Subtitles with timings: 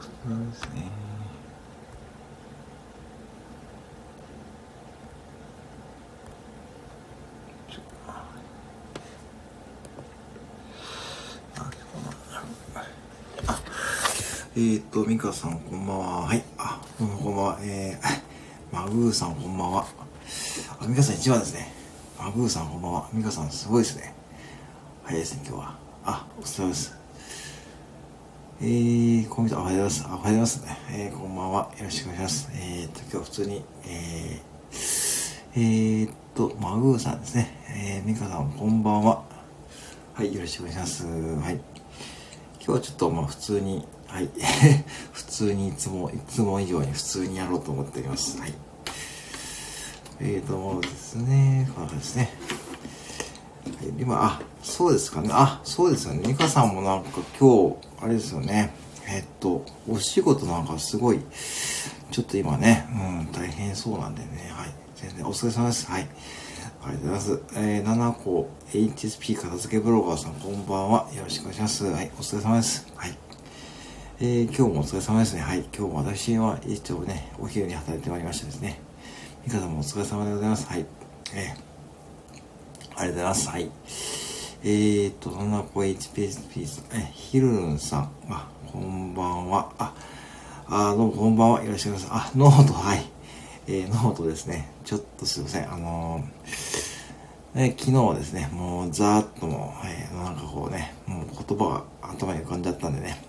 [0.00, 0.90] そうですね。
[14.56, 16.22] えーと、ミカさんこんばんは。
[16.22, 16.42] はい。
[16.58, 17.58] あ、どうもこんばんは。
[17.62, 19.86] えー、マグーさんこんばんは。
[20.80, 21.72] あ、ミカさん一番ですね。
[22.18, 23.08] マグーさんこんばんは。
[23.12, 24.12] ミカさんすごいですね。
[25.04, 25.78] 早いですね、今日は。
[26.04, 26.99] あ、お疲れ様です。
[28.62, 29.62] えー、こんにちは。
[29.62, 30.04] おはようございます。
[30.04, 30.78] おはようございますね。
[30.90, 31.70] えー、こんばんは。
[31.78, 32.50] よろしくお願いします。
[32.52, 37.56] えーと、今日普通に、えー、えーと、マグーさんですね。
[37.74, 39.24] えー、ミカさんこんばんは。
[40.12, 41.06] はい、よろしくお願いします。
[41.06, 41.10] は
[41.52, 41.54] い。
[41.54, 41.62] 今
[42.60, 44.28] 日はちょっと、まあ普通に、はい。
[45.12, 48.38] 普通にいつも、いつも以上に普通にやろうと思っております。
[48.38, 48.52] はい。
[50.20, 52.30] えーと、もうですね、こんな感じですね。
[54.00, 55.28] 今、あ、そうですかね。
[55.30, 56.26] あ、そうですよね。
[56.26, 58.72] ミカさんもなんか今日、あれですよね。
[59.06, 61.20] えっと、お仕事なんかすごい、
[62.10, 64.50] ちょっと今ね、うん、大変そうなんでね。
[64.52, 64.72] はい。
[64.96, 65.86] 全然お疲れ様です。
[65.90, 66.08] はい。
[66.82, 67.42] ありがとうございます。
[67.56, 71.06] えー、7個 HSP 片付けブロガーさん、こんばんは。
[71.14, 71.84] よろしくお願いします。
[71.84, 72.10] はい。
[72.18, 72.90] お疲れ様です。
[72.96, 73.18] はい。
[74.20, 75.42] えー、今日もお疲れ様ですね。
[75.42, 75.58] はい。
[75.76, 78.80] 今日も私は一応ね、お昼に働いてまいりましたですね。
[79.44, 80.66] ミカさんもお疲れ様でございます。
[80.66, 80.86] はい。
[81.34, 81.69] えー、
[83.00, 83.48] ありがとうございます。
[83.48, 83.70] はい。
[84.62, 89.72] えーと、7個 HPSP さん、え、ヒルルンさん、あ、こんばんは。
[89.78, 89.94] あ、
[90.68, 91.64] あ、どうもこんばんは。
[91.64, 92.14] よろしくお願います。
[92.14, 93.10] あ、ノート、はい。
[93.68, 94.70] えー、ノートですね。
[94.84, 95.72] ちょっとすいません。
[95.72, 103.24] あのー、え昨日はですね、もうざーっともう、えー、なんかこうね、もう言葉が頭に浮かんじゃったんでね、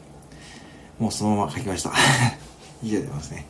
[1.00, 1.94] もうそのまま書きました。
[2.84, 3.46] 以上でございますね。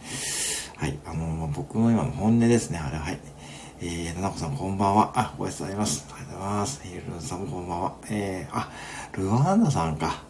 [0.78, 1.00] はい。
[1.04, 2.78] あのー、僕の今の本音ですね。
[2.78, 3.20] あれ、はい。
[3.84, 5.12] えー、ななこさんこんばんは。
[5.16, 6.06] あ、ご挨拶あります。
[6.14, 6.82] ありがとうございます。
[6.84, 7.96] ヒルルさんもこんばんは。
[8.12, 8.70] えー、あ、
[9.14, 10.22] ルワンダさんか。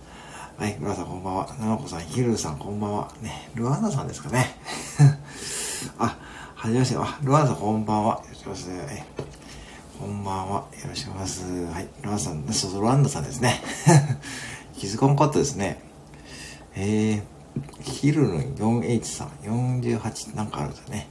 [0.57, 1.53] はい、村さんこんばんは。
[1.59, 3.11] ななこさん、ヒルルさんこんばんは。
[3.21, 4.55] ね、ルワンダさんですかね。
[5.99, 6.17] あ、
[6.55, 6.95] はじめまして。
[6.97, 8.13] あ、ルワンダさんこんばんは。
[8.13, 9.03] よろしくお願いします。
[9.99, 10.55] こんばんは。
[10.55, 11.73] よろしくお願いします。
[11.73, 13.61] はい、ルワンダさん、そうそう、ルワンダさんですね。
[14.79, 15.81] 気づかなかったですね。
[16.75, 19.27] えー、ヒルルン 4H さん、
[19.81, 21.09] 48なんかあるんですよね。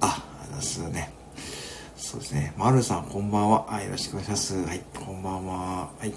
[0.00, 1.17] あ、ありますね。
[2.08, 2.54] そうですね。
[2.56, 3.66] まるさん、こんばんは。
[3.66, 4.56] はい、よろしくお願いします。
[4.64, 5.90] はい、こんばんは。
[5.98, 6.08] はい。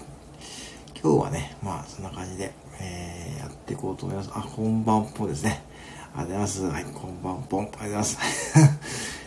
[0.98, 4.30] 今日はね、まあ、そんな感じで、えー、やっていこうと思います。
[4.32, 5.62] あ、こんばんぽですね。
[6.16, 6.62] ありがとうございます。
[6.62, 7.64] はい、こんばんぽん。
[7.64, 8.18] ありがとうございます。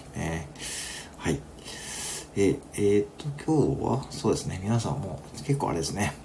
[0.17, 1.39] えー、はい。
[2.35, 4.59] え、えー、っと、今日は、そうですね。
[4.63, 6.15] 皆さんも結構あれですね。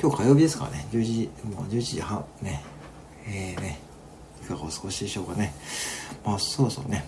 [0.00, 2.62] 今日火曜日ですからね、11時、もう11時半、ね、
[3.26, 3.80] えー、ね、
[4.40, 5.52] いかがお過ごしでしょうかね。
[6.24, 7.04] まあ、そろそろね、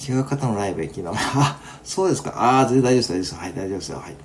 [0.00, 2.32] 違う方のライブへ昨日、あ、 そうですか。
[2.36, 3.34] ああ、全然大丈夫です、大丈夫です。
[3.34, 3.98] はい、大丈夫ですよ。
[3.98, 4.16] はい。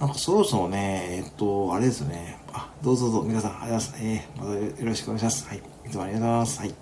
[0.00, 2.38] なんかそろそろね、えっと、あれですね。
[2.52, 4.04] あ、どうぞどうぞ、皆さん、ありがとうございます。
[4.04, 5.48] えー、またよろしくお願いします。
[5.48, 5.58] はい。
[5.58, 6.58] いつもありがとうございます。
[6.60, 6.68] はい。
[6.68, 6.76] 失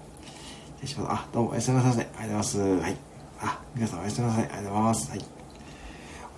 [0.83, 1.13] 礼します。
[1.13, 2.03] あ、どうもおやすみなさいませ。
[2.03, 2.59] ありがとうございます。
[2.61, 2.97] はい。
[3.41, 4.45] あ、皆さんおやすみなさい。
[4.45, 5.11] ありがとうございます。
[5.11, 5.25] はい。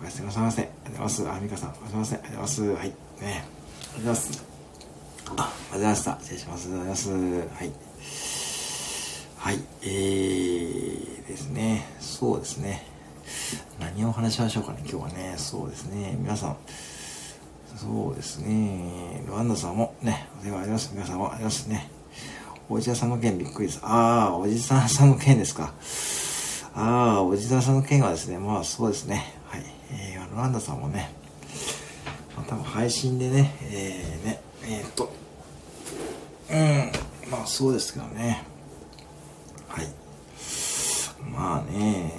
[0.01, 0.62] おやすみなさいませ。
[0.62, 1.29] ありがとうございます。
[1.29, 2.19] あ、みかさん、おやすみなさい。
[2.19, 2.62] ありがとうございます。
[2.62, 2.89] はい。
[2.89, 2.95] ね。
[3.25, 4.45] ありがとうございます。
[5.25, 6.19] あ、ありがとうございました。
[6.21, 6.69] 失礼します。
[6.69, 7.55] ありがとうございます。
[7.56, 8.44] はい。
[9.44, 9.60] はい。
[9.82, 11.84] えーですね。
[12.00, 12.87] そうですね。
[13.78, 15.34] 何を話しましょうかね、今日はね。
[15.37, 16.16] そうですね。
[16.19, 16.56] 皆さん。
[17.77, 19.22] そうですね。
[19.27, 20.93] ルワンダさんもね、お世話あります。
[20.94, 21.91] 皆さんもありますね。
[22.71, 23.81] おじささんの件びっくりです。
[23.82, 25.75] ああ、おじさんさんの件ですか。
[26.75, 29.37] ああ、おじさんさんの件はですね、まあそうですね。
[29.49, 29.62] はい。
[29.91, 31.12] えー、ルワンダさんもね、
[32.34, 35.12] まあ、多分配信でね、えー、ね、えー、っと、
[36.50, 38.53] うん、まあそうですけどね。
[39.75, 39.89] はい。
[41.33, 42.12] まあね、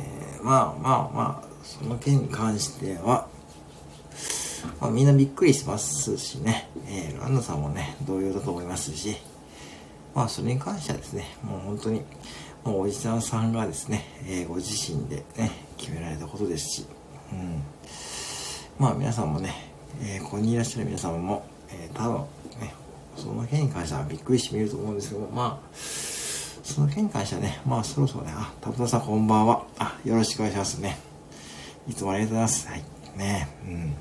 [0.44, 3.30] まあまあまあ、その件に関しては、
[4.82, 9.16] まあ、みんなびっくりしますしね、えー、ランナさんもね、同様だと思いますし、
[10.14, 12.02] まあ、それに関してはですね、もう本当に、
[12.66, 16.86] もうおじさんさんがですね、えー、ご自身でね、決められたことですし、
[17.32, 17.64] うん。
[18.78, 22.20] まあ、皆さんもね、えー、ここにいらっしゃる皆様も、えー、多分
[22.60, 22.74] ね、
[23.16, 26.15] その件に関してはびっくりしてみると思うんですけど、まあ、
[26.66, 29.64] その件に関してはね、まあそろそろね、あ、タブタさんこんばんは。
[29.78, 30.98] あ、よろしくお願いしますね。
[31.88, 32.68] いつもありがとうございます。
[32.68, 32.84] はい。
[33.16, 33.96] ねうん。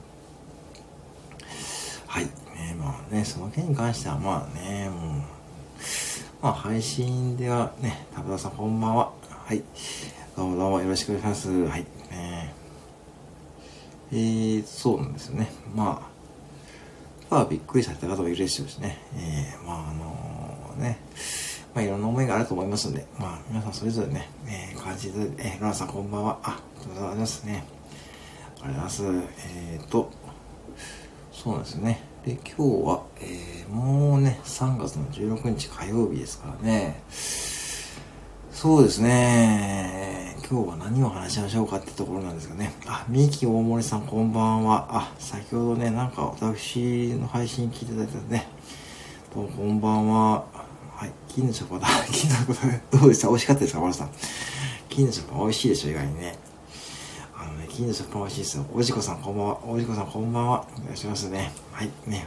[2.06, 2.24] はい。
[2.24, 2.30] ね
[2.78, 5.20] まあね、その件に関してはまあね、もう、
[6.40, 9.12] まあ配信ではね、タブタさんこんばんは。
[9.28, 9.62] はい。
[10.34, 11.66] どうもどうもよろしくお願いします。
[11.66, 11.82] はい。
[12.10, 12.54] ね
[14.10, 15.52] えー、そうなんですよね。
[15.76, 16.02] ま
[17.30, 18.98] あ、まあびっくりされた方もいるでしょうしね。
[19.16, 20.98] えー、まああのー、ね、
[21.74, 26.38] まあ、いろんな思いがあると思いますんで、まあ、皆さんそれぞれね、えー、感じで、えー、ロラさんこんばんは。
[26.44, 27.64] あ、ありがとうございますね。
[28.62, 29.02] ありがとうございます。
[29.56, 30.10] えーと、
[31.32, 32.00] そうですね。
[32.24, 37.02] で、今日は、えー、もうね、3月の16日火曜日ですからね。
[38.52, 40.36] そうですね。
[40.48, 42.72] 今日は何を話しましょうかってところなんですがね。
[42.86, 44.86] あ、ミキ大森さんこんばんは。
[44.90, 48.46] あ、先ほどね、なんか私の配信聞いていただいたんでね。
[49.34, 50.53] どうもこんばんは。
[50.96, 51.86] はい、金のチョコだ。
[52.10, 53.00] 金のチョコだ。
[53.00, 53.28] どうでした？
[53.28, 53.80] 美味しかったですか？
[53.80, 54.10] 丸さん。
[54.88, 56.38] 金のチョコ美味しいでしょ、意外にね。
[57.36, 58.64] あのね、金の食パン美味しいですよ。
[58.72, 59.58] おじこさんこんばんは。
[59.66, 60.66] おじこさんこんばんは。
[60.78, 61.52] お願いしますね。
[61.72, 61.90] はい。
[62.06, 62.26] ね。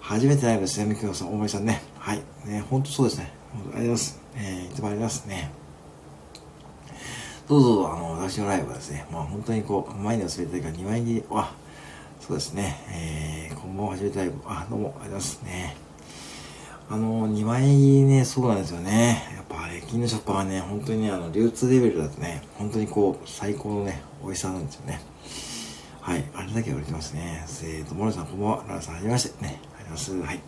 [0.00, 0.84] 初めてライブですね。
[0.84, 1.82] みきこさん、大森さんね。
[1.98, 2.22] はい。
[2.44, 3.32] ね、ほんとそうですね。
[3.54, 4.20] ありがとうございます。
[4.36, 5.50] えー、いつもありますね。
[7.48, 11.54] どうぞ、あの、私のライブはですね、まあ本当にこう、前に忘れてたから2枚切り、あ、
[12.20, 12.80] そうですね。
[12.90, 14.34] えー、こんばんは、初めてライブ。
[14.46, 15.76] あ、どうも、ありがとうございますね。
[16.90, 17.66] あの、2枚
[18.02, 19.22] ね、そうなんですよね。
[19.34, 25.00] やっぱあれ、金の食パンはね、本当にね、あの、流通レベルだとね、本当にこう、最高のね、美味しさなんですよね。
[26.02, 27.42] はい、あれだけ売れてますね。
[27.62, 28.64] えーと、モルさんこんばんは。
[28.68, 29.42] ララさん、はじめまして。
[29.42, 30.26] ね、ありがとうございます。
[30.26, 30.40] はい。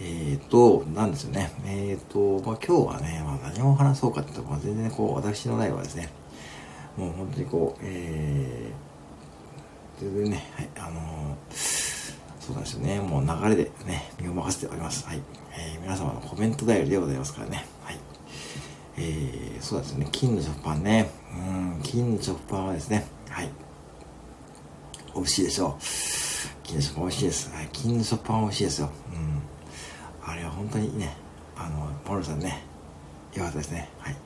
[0.00, 1.50] えーと、なんですよね。
[1.66, 6.08] えーと、まあ今日はね、まあ何を話そうかって言ったら、まあ全然こう、私のライブはですね、
[6.96, 11.85] もう本当にこう、えー、全然ね、はい、あのー
[12.46, 13.00] そうなんですよね。
[13.00, 15.04] もう流れでね、身を任せております。
[15.04, 15.20] はい。
[15.58, 17.66] えー、皆様のコメント頼りでございますからね。
[17.82, 17.98] はい。
[18.98, 20.06] えー、そうですね。
[20.12, 21.10] 金の食パンね。
[21.34, 21.40] う
[21.78, 23.50] ん、金の食パンはですね、はい。
[25.12, 25.82] 美味しいでしょう。
[26.62, 27.50] 金の食パン美味しいです。
[27.52, 27.68] はい。
[27.72, 28.90] 金の食パン美味しいですよ。
[29.12, 30.30] うん。
[30.30, 31.16] あれは本当にね、
[31.56, 32.62] あの、ポロさんね、
[33.34, 33.88] よかったですね。
[33.98, 34.16] はい。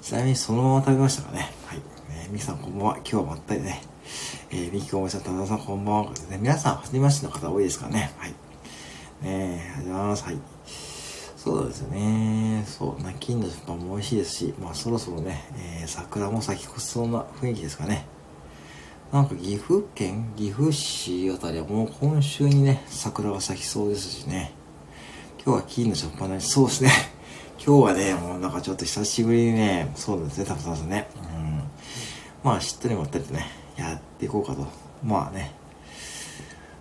[0.00, 1.50] ちなみにそのまま食べましたかね。
[1.66, 1.80] はい。
[2.10, 2.96] えー、ミキさんこんばんは。
[2.98, 3.82] 今日はまったりね。
[4.50, 6.12] えー、ミキコモさん、田田さん、こんばんは。
[6.30, 8.12] ね、皆さん、はじめましての方多いですかね。
[8.16, 8.30] はい。
[8.30, 8.36] ね
[9.24, 10.24] え、ありがとうございます。
[10.24, 10.38] はい。
[11.36, 12.64] そうですよね。
[12.64, 15.44] そう、な、金の食パンも美味しいですし、まあそろそろね、
[15.80, 18.06] えー、桜も咲き越しそうな雰囲気ですかね。
[19.12, 24.52] なんか岐阜県、岐阜市あたりはもう今週にね、桜が咲きそうですしね。
[25.44, 26.90] 今日は金の食パンなそうですね。
[27.58, 31.08] 今日はね、もうなんかちょっと久しぶりにね、そうですね、たくさんですね。
[31.16, 31.62] うん。
[32.44, 34.66] まあ、しっとりもったりとね、やっていこうかと。
[35.04, 35.52] まあね、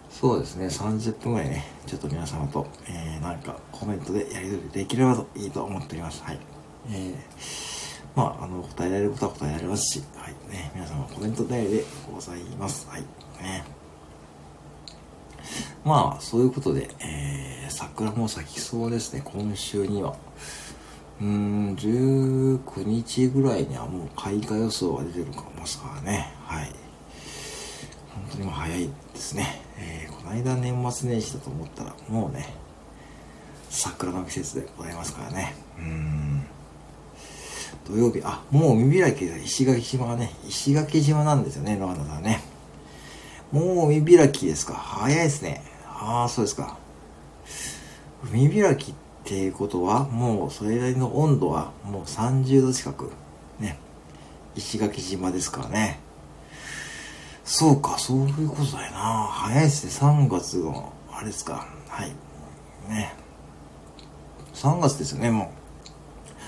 [0.09, 6.23] そうですね、30分ぐらいね、ちょっと皆様と、えー、なんかコメントでやり取りできればといいと思っております。
[6.23, 6.39] はい。
[6.89, 7.15] えー、
[8.15, 10.33] まあ、あの、答えられることは答えられますし、はい。
[10.51, 11.83] ね、皆様コメント代で
[12.13, 12.87] ございます。
[12.89, 13.01] はい。
[13.41, 13.65] ね。
[15.83, 20.15] まあ、そういうことで、えー、桜も咲きそうですね、今週には。
[21.21, 26.33] うーん、19日ぐらいにはもう開花予想が出てるかもすからね。
[26.45, 26.84] はい。
[28.15, 29.61] 本当にもう早いですね。
[29.77, 32.53] えー、この間年末年始だと思ったら、もうね、
[33.69, 35.55] 桜の季節でございますからね。
[35.77, 36.45] うん。
[37.87, 42.41] 土曜日、あ、もう海開きで石垣島がね、石垣島なんですよね、ロアナさんね。
[43.51, 44.73] もう海開きですか。
[44.73, 45.61] 早いですね。
[45.87, 46.77] ああ、そうですか。
[48.31, 53.11] 海開きっていうことは、もうそれなりの温度はもう30度近く、
[53.59, 53.77] ね、
[54.55, 55.99] 石垣島ですからね。
[57.45, 59.27] そうか、そういうことだよな。
[59.29, 61.67] 早いですね、3月の、あれですか。
[61.87, 62.09] はい。
[62.89, 63.13] ね。
[64.55, 65.47] 3月ですよね、もう。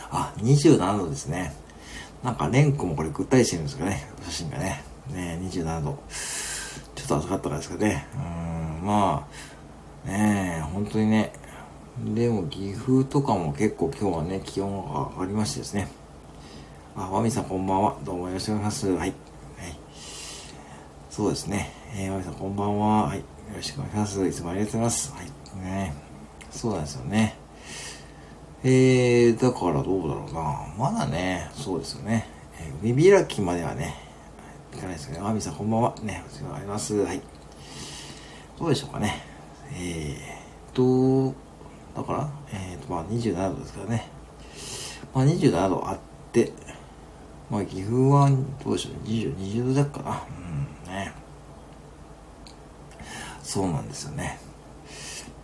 [0.09, 1.53] あ、27度ですね。
[2.23, 4.83] なんか、レンコもこれぐったりしてるんですかね、写真がね。
[5.13, 5.99] ね27度。
[6.95, 8.07] ちょっと暑かったからですかね。
[8.15, 9.27] うーん、ま
[10.03, 11.31] あ、ねえ、本当にね、
[12.15, 15.89] でも岐阜とかも結構今日はね、気温が上がりましてですね。
[16.95, 17.97] あ、ワミさんこんばんは。
[18.03, 18.97] どうもよろしくお願いします。
[18.97, 19.26] はい。
[21.17, 21.71] そうですね。
[21.95, 23.05] えー、ワミさんこんばんは。
[23.05, 23.17] はい。
[23.17, 23.23] よ
[23.55, 24.27] ろしくお願いします。
[24.27, 25.13] いつもありがとうございます。
[25.13, 25.25] はい。
[25.63, 25.95] ね
[26.51, 27.35] そうなんですよね。
[28.63, 30.75] えー、だからどうだろうな。
[30.77, 32.27] まだね、そうですよね。
[32.61, 33.95] えー、海開きまではね、
[34.71, 35.95] いかないですけど、ワミさんこんばんは。
[36.03, 36.93] ね、お世話あります。
[36.93, 37.19] はい。
[38.59, 39.23] どうでしょうかね。
[39.73, 41.35] えーと、
[41.95, 44.07] だから、えっ、ー、と、まあ27度ですからね。
[45.15, 45.97] まあ27度あっ
[46.31, 46.53] て、
[47.49, 48.29] まあ岐阜は
[48.63, 50.23] どうでしょう、20、20度弱かな。
[50.29, 50.76] うん、
[53.47, 54.37] そうなんですよね。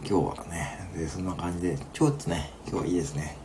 [0.01, 3.37] 今日はね、で、そんな感じで、ちょっとね、今日はいいですね。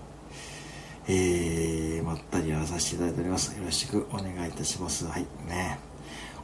[1.06, 3.56] えー、まったりやらさせていただいております。
[3.56, 5.06] よろしくお願いいたします。
[5.06, 5.78] はい、ね。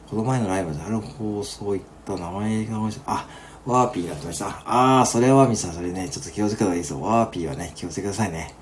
[0.09, 3.27] この前のライブである放送いった名前があ、
[3.65, 4.63] ワーピーになってました。
[4.65, 7.01] あー、それはワーミさん、それね、ちょっと気をつけた方がいいですよ。
[7.01, 8.53] ワーピーはね、気をつけくださいね。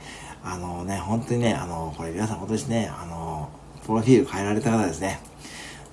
[0.44, 3.50] あのね、本当にね、あの、これ皆さん今年ね、あの、
[3.86, 5.20] プロフィール変えられた方ですね。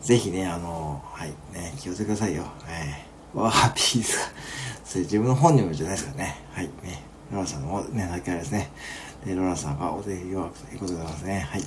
[0.01, 2.45] ぜひね、あの、はい、ね、気をつけくださいよ。
[2.67, 4.33] えー、ワーピーですか。
[4.85, 6.37] それ自分の本人もじゃないですからね。
[6.53, 7.03] はい、ね。
[7.33, 8.71] ロラさんのね、だけあれですね。
[9.25, 11.49] で、ロラさんがお手弱くということでございますね。
[11.51, 11.61] はい。
[11.61, 11.67] ね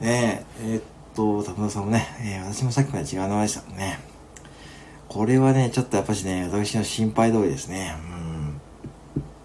[0.00, 0.82] え、えー、っ
[1.14, 3.98] と、田村さんもね、えー、私もさっきまで違う名前でしたもんね。
[5.08, 7.96] これはね、ちょっとやっぱしね、私の心配通りですね。
[8.12, 8.60] うん。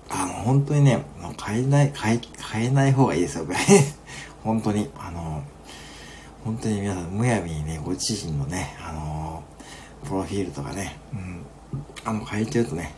[0.10, 1.06] あの、本当にね、
[1.38, 3.58] 買えない、買え、買えない方がいいですよ、これ。
[4.44, 4.89] 本当に。
[5.00, 5.42] あの、
[6.44, 9.12] 本当に皆さん、むやみにね、ご自身のね、あの、
[10.04, 11.46] プロフィールとかね、うん。
[12.06, 12.94] あの、変えちゃうとね、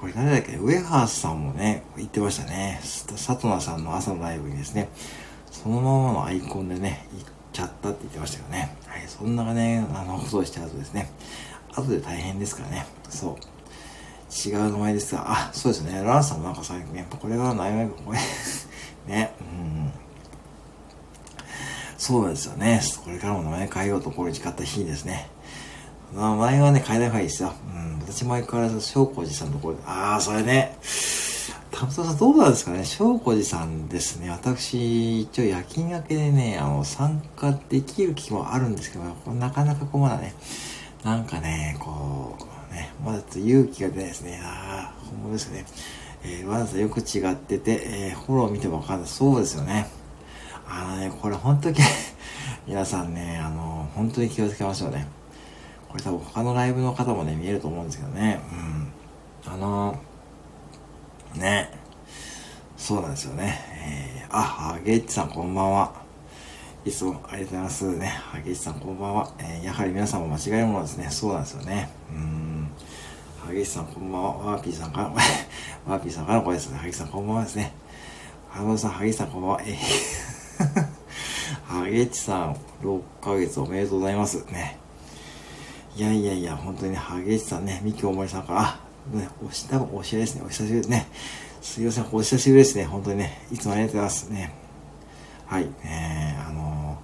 [0.00, 0.56] これ誰だっけ？
[0.56, 2.80] ウェハースさんもね、言ってましたね。
[2.82, 4.88] 佐藤ナさんの朝のライブにですね、
[5.50, 8.76] そのままのアイコンでね、行っちゃったって言ってましたよね。
[8.86, 11.10] はい、そんなね、あの、ことしちゃうとですね、
[11.74, 12.86] 後で大変ですからね。
[13.08, 14.48] そう。
[14.48, 16.02] 違う名前ですが、あ、そうですね。
[16.02, 18.18] ランさんもなんか最近、やっぱこれが悩み、こ れ
[19.12, 19.92] ね、うん。
[21.96, 22.80] そうなんですよね。
[23.04, 25.28] これからも名前変えようとこれ誓った日ですね。
[26.14, 27.52] 名前はね、変えない方がいいですよ。
[27.74, 27.98] うん。
[28.00, 30.76] 私前から翔子寺さんのところで、ああ、それね。
[31.70, 34.30] 田本さんどうなんですかね翔子寺さんですね。
[34.30, 40.34] 私、一応夜勤明けでね、あの、参加できる気もあるんですけど、なかなかこうまだね、
[41.04, 42.36] なんかね、こ
[42.70, 44.40] う、ね、まだちょっと勇気が出ないですね。
[44.42, 45.64] ああ、本物ですね。
[46.24, 49.08] えー、わざとよく違ってて、えー、フォロー見てもわかんない。
[49.08, 49.88] そうですよね。
[50.68, 51.76] あのね、これ本当に
[52.66, 55.06] 皆さんね、あの、本当に気をつけましょうね。
[55.88, 58.40] これ多分他のライブの方もね、見えると思うんですけどね。
[59.46, 59.52] うん。
[59.52, 61.70] あのー、ね。
[62.76, 63.58] そうなんですよね。
[64.26, 65.92] えー、あ、ハゲッチさんこんばんは。
[66.84, 68.06] いつもありがとうございますね。
[68.06, 69.32] ハゲッチさんこんばんは。
[69.38, 71.08] えー、やはり皆さんも間違いものですね。
[71.10, 71.90] そうなんですよね。
[72.10, 72.68] うん。
[73.44, 74.36] ハゲッチさんこんばんは。
[74.38, 75.12] ワーピーさんから、
[75.88, 76.76] ワーピーさんからの声ですね。
[76.76, 77.72] ハゲッチさんこんばんはですね。
[78.50, 79.60] ハローさん、ハゲッチさんこんばんは。
[79.64, 80.86] えー、
[81.66, 84.44] ハゲッチさん、6ヶ月おめでとうございます。
[84.52, 84.78] ね。
[85.98, 88.80] いやいやいや、本当にね、ハゲチさね、三木おもりさんから、あ、
[89.12, 90.42] ね、おし、多分お知り合ですね。
[90.46, 91.06] お久しぶりですね。
[91.60, 92.84] すいません、お久しぶりですね。
[92.84, 94.54] 本当にね、いつもありがとうございますね。
[95.46, 97.02] はい、えー、あの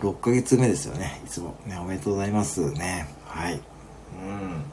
[0.00, 1.22] ー、6ヶ月目ですよね。
[1.24, 3.06] いつもね、おめでとうございますね。
[3.26, 3.54] はい。
[3.54, 4.64] うん。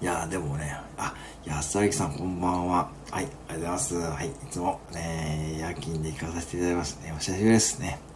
[0.00, 1.12] いやでもね、あ、
[1.44, 2.88] 安明さんこんばんは。
[3.10, 3.96] はい、ありがとうございます。
[3.96, 7.12] はい、いつも、ね、夜勤で行かさせていただきますね。
[7.16, 8.07] お久しぶりですね。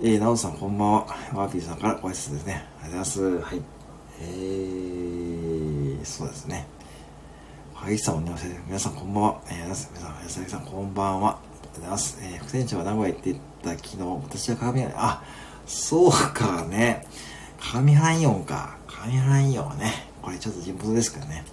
[0.00, 1.06] えー、なおさんこんばんは。
[1.32, 2.64] ワーピーさんからご挨拶ですね。
[2.82, 3.54] ありがとうございます。
[3.54, 3.62] はい。
[4.22, 6.66] えー、そうですね。
[7.72, 8.32] はいさんおね、
[8.66, 9.40] 皆さんこんばんは。
[9.46, 11.30] えー、皆さん、安崎さんこんばんは。
[11.30, 12.18] ありがとうございます。
[12.20, 15.22] えー、副店長は名古屋行ってた昨日、私は鏡原、あ、
[15.64, 17.06] そうかね。
[17.60, 18.76] 鏡原イオンか。
[18.88, 21.44] 鏡原イオンはね、これちょっと地元ですからね。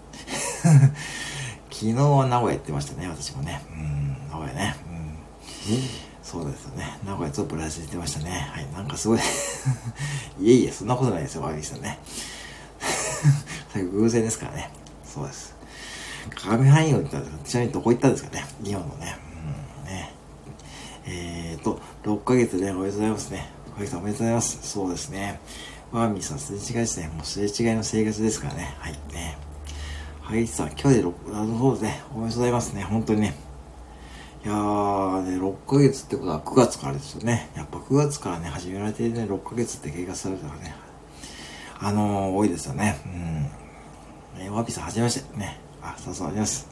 [1.69, 3.61] 昨日は名古屋行ってましたね、私もね。
[3.69, 4.75] うん、名古屋ね。
[4.87, 6.97] うんそうですよね。
[7.05, 8.31] 名古屋とブラジル行ってましたね。
[8.53, 9.19] はい、なんかすごい
[10.39, 11.99] いえいえ、そんなことないですよ、ワービーさんね。
[13.75, 14.69] 偶然ですからね。
[15.03, 15.53] そうです。
[16.33, 18.45] 鏡範囲を行ったら、ちなみにどこ行ったんですかね？
[18.63, 19.17] 日本のね。
[19.81, 20.13] うん、ね。
[21.05, 23.49] えーと、6ヶ月でおめでとうございますね。
[23.71, 24.59] 6ヶ月おめでとうございます。
[24.61, 25.37] そうですね。
[25.91, 27.09] ワーミーさん、すれ違いですね。
[27.09, 28.73] もうすれ違いの生活ですからね。
[28.79, 29.37] はい、ね。
[30.21, 32.01] はい、さん、今日で6、あの、そうですね。
[32.15, 32.83] おめでとうございますね。
[32.83, 33.50] 本当にね。
[34.43, 37.51] いやー、ね、6ヶ月ってことは9月からですよね。
[37.55, 40.73] やっぱ9月からね、始められてね、6ヶ月って経過されたらね、
[41.79, 42.99] あのー、多いですよね。
[43.05, 44.41] うん。
[44.43, 45.37] えー、ワピさん、はじめまして。
[45.37, 45.59] ね。
[45.83, 46.67] あ、そうそう、あります。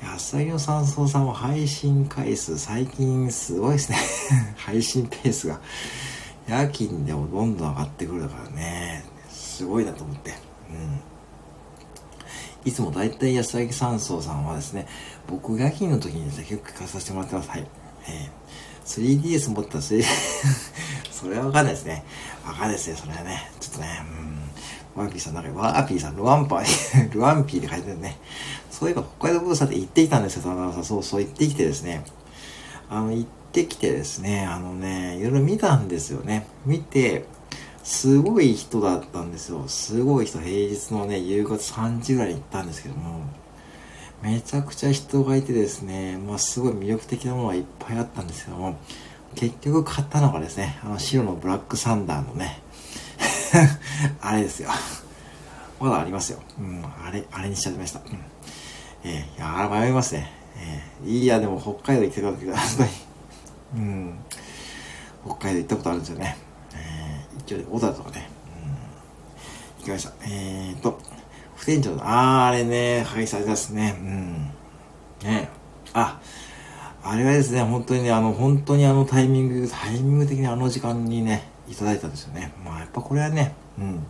[0.00, 3.98] いや、浅木の三層さんは配信回数、最近すごいですね。
[4.56, 5.60] 配信ペースが。
[6.46, 9.04] 夜勤でもどんどん上がってくるからね。
[9.30, 10.43] すごいなと思って。
[12.64, 14.86] いつも大体安明山荘さんはですね、
[15.26, 17.50] 僕夜勤の時にですね、結構聞かさせてもらってます。
[17.50, 17.66] はい。
[18.08, 20.04] えー、3DS 持ったら 3DS
[21.12, 22.04] それはわかんないですね。
[22.46, 23.50] わかんないですね、それはね。
[23.60, 24.02] ちょっとね、
[24.96, 25.02] うん。
[25.02, 28.18] ワンピーさん、なんか、ワーピーさん、ルワンパー、 ルワンピーで書いてるね。
[28.70, 30.84] そういえば、北海道ブースで行ってきたんですよ、田中さん。
[30.84, 32.04] そうそう、行ってきてですね。
[32.88, 36.46] あの、行ってきてですね、あのね、いろいろ見たんですよね。
[36.64, 37.26] 見て、
[37.84, 39.68] すごい人だったんですよ。
[39.68, 43.20] すごい人、平日のね、夕方3時ぐらいに行ったんですけども、
[44.22, 48.78] めちゃくちゃ人がいてですね、まあすごい魅力的なものがいっぱいあったんですけども、
[49.34, 52.62] 結局買ったのがですね、あの白のブラックサンダーのね、
[54.22, 54.70] あれですよ。
[55.78, 56.38] まだありますよ。
[56.58, 58.00] うん、あれ、あれにしちゃいました。
[58.00, 58.18] うん。
[59.04, 60.32] えー、いや、迷いますね。
[60.56, 62.90] えー、いや、でも北海道行ってた時は、本当に、
[63.76, 64.18] うん、
[65.26, 66.43] 北海道行ったことあるんですよね。
[67.46, 68.28] 一応、小田とかね、
[69.78, 70.12] うん、行きました？
[70.26, 70.98] えーと、
[71.56, 73.96] 副店長の、あー、あれね、はいされたですね。
[74.00, 75.28] うん。
[75.28, 75.48] ね
[75.92, 76.20] あ、
[77.02, 82.52] あれはですね、本当にね、あの、本当にあのタイミング、タイミング的にあの時間にね、いただいたんですよね。
[82.64, 84.02] まあ、やっぱこれはね、うん。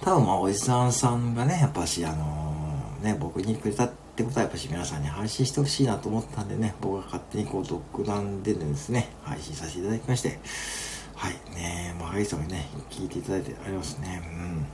[0.00, 10.40] 多分まあ、おじさんさんがね、やっぱし、あのー、ね、僕にくれたってことは、やっぱし皆さんに配信してほしいなと思ったんでね、僕が勝手にこう、独断でですね、配信させていただきまして、
[11.22, 14.66] はいねまあいつもね聞いていただいてありますねうん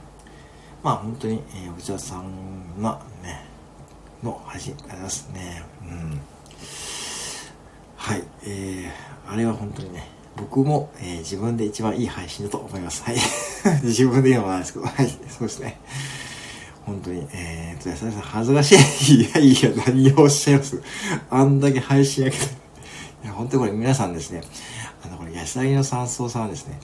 [0.82, 3.44] まあ本当に、えー、内田さんのね
[4.22, 6.20] の配信ありますねうん
[7.96, 13.02] はいえー、あれは本当にね僕も、えー、自分で一番いい配信だと思います。
[13.02, 13.16] はい。
[13.82, 15.08] 自分で言うのもなんですけど、はい。
[15.08, 15.80] そうですね。
[16.86, 18.74] 本当に、えー、と、安田さん恥ずかし
[19.14, 19.18] い。
[19.20, 20.80] いやいや、何をおっしゃいます。
[21.28, 22.44] あんだけ配信やけど。
[23.24, 24.42] いや、本当にこれ皆さんですね、
[25.38, 26.80] あの、これ安田の山荘さんはですね、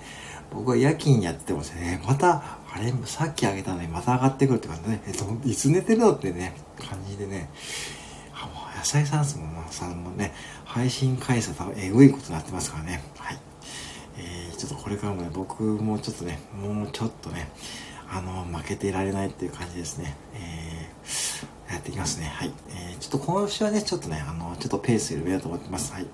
[0.52, 7.50] 僕は夜勤やってもですね、また、あれ、さっきあげたのにまた上がってくるって感じでね、えっと、いつ寝てるのってね、感じでね、
[8.34, 10.32] あ、もう野菜さんさんもね、
[10.64, 13.02] 配信回数多分えぐいことになってますからね。
[13.18, 13.38] はい。
[14.16, 17.49] えー、ちょっとこれからもね、僕もちょっとね、もうちょっとね、
[18.11, 20.16] あの、負けていられないっていう感じですね。
[20.34, 22.26] えー、やっていきますね。
[22.26, 22.52] はい。
[22.70, 25.92] えー、ちょっと今週はね、ちょっとね、あの、ちょっとペース緩めようと思ってます。
[25.92, 26.06] はい。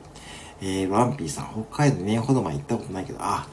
[0.61, 3.47] えー、ランピーさん、北海道2年ほど前行ったことないけど、あ、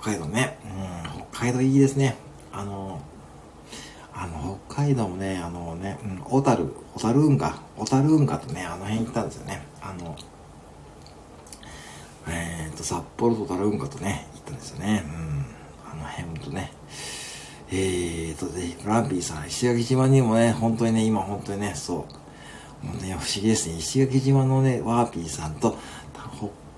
[0.00, 0.58] 北海道ね。
[0.64, 2.16] うん、北海道いいですね。
[2.52, 3.00] あの、
[4.14, 9.62] あの、北海道もね、あのね、うん、小樽、小樽運河、小樽運河とね、あの辺行ったんですよね。
[9.80, 10.16] あの、
[12.28, 15.04] えっ、ー、と、札幌と小樽運河とね、行ったんですよね。
[15.04, 15.44] うん、
[15.90, 16.72] あの辺とね。
[17.74, 22.06] えーと、ぜひ、ランピーさん、石垣島にもね、本当にね、今本当にね、そ
[22.82, 23.78] う、もうね、不思議ですね。
[23.78, 25.78] 石垣島のね、ワーピーさんと、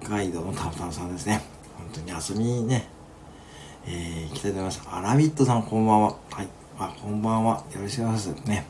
[0.05, 1.43] 海道のタムタムさんですね。
[1.77, 2.89] 本当に遊びにね、
[3.87, 4.83] えー、行きたいと思います。
[4.87, 6.17] あ、ラビットさん、こんばんは。
[6.31, 6.49] はい。
[6.79, 7.65] あ、こんばんは。
[7.75, 8.47] よろしくお願いします。
[8.47, 8.67] ね。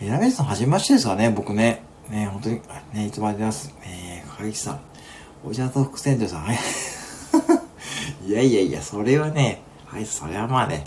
[0.00, 1.82] えー、ラビットさん、はじめましてですかね、僕ね。
[2.08, 2.60] ね、本当に、
[2.92, 3.74] ね、いつもありがとうございます。
[3.84, 4.80] えー、かぎさん。
[5.44, 6.58] おじゃと副船長さん、はい。
[8.26, 10.84] いやいやいや、それはね、はい、それはまあね、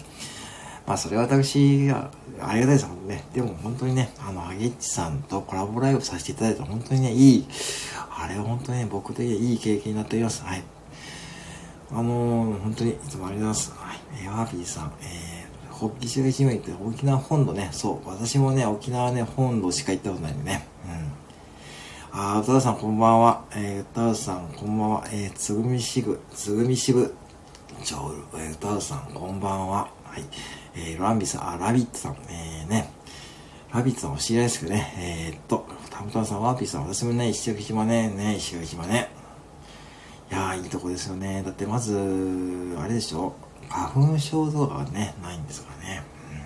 [0.87, 2.09] まあそれは私が
[2.39, 3.23] ありがたいですもんね。
[3.33, 7.47] でも本当にね、あの、アゲッチさんとコラボライブさせていただいて本当にね、いい、
[8.19, 10.43] あれは本当に、僕的にいい経験になっております。
[10.43, 10.63] はい。
[11.91, 13.71] あのー、本当にいつもありがとうございます。
[13.77, 13.99] はい。
[14.23, 20.67] えー、ワーピーさん、えー、ホッキシガチムって沖縄本土ね、そう、私もね、沖縄ね、本土しか行ったことないんでね。
[22.13, 22.19] うん。
[22.19, 23.45] あー、歌田さんこんばんは。
[23.55, 25.05] えー、歌田さんこんばんは。
[25.11, 27.13] えー、つぐみしぐ、つぐみしぶ、
[27.83, 29.89] ちょう、えー、歌田さんこんばんは。
[30.03, 30.23] はい。
[30.75, 32.91] えー、ランビさん、あ、ラビットさん、えー、ね、
[33.73, 39.09] ラビットさんお知り合いですけどね、えー、っと、たむたむさん、ワーピーさん、私もね、石垣島ね、ね、石垣島ね。
[40.29, 41.41] いやー、いいとこですよね。
[41.43, 41.97] だってまず、
[42.77, 43.33] あれでしょ、
[43.67, 46.03] 花粉症とかはね、ないんですからね。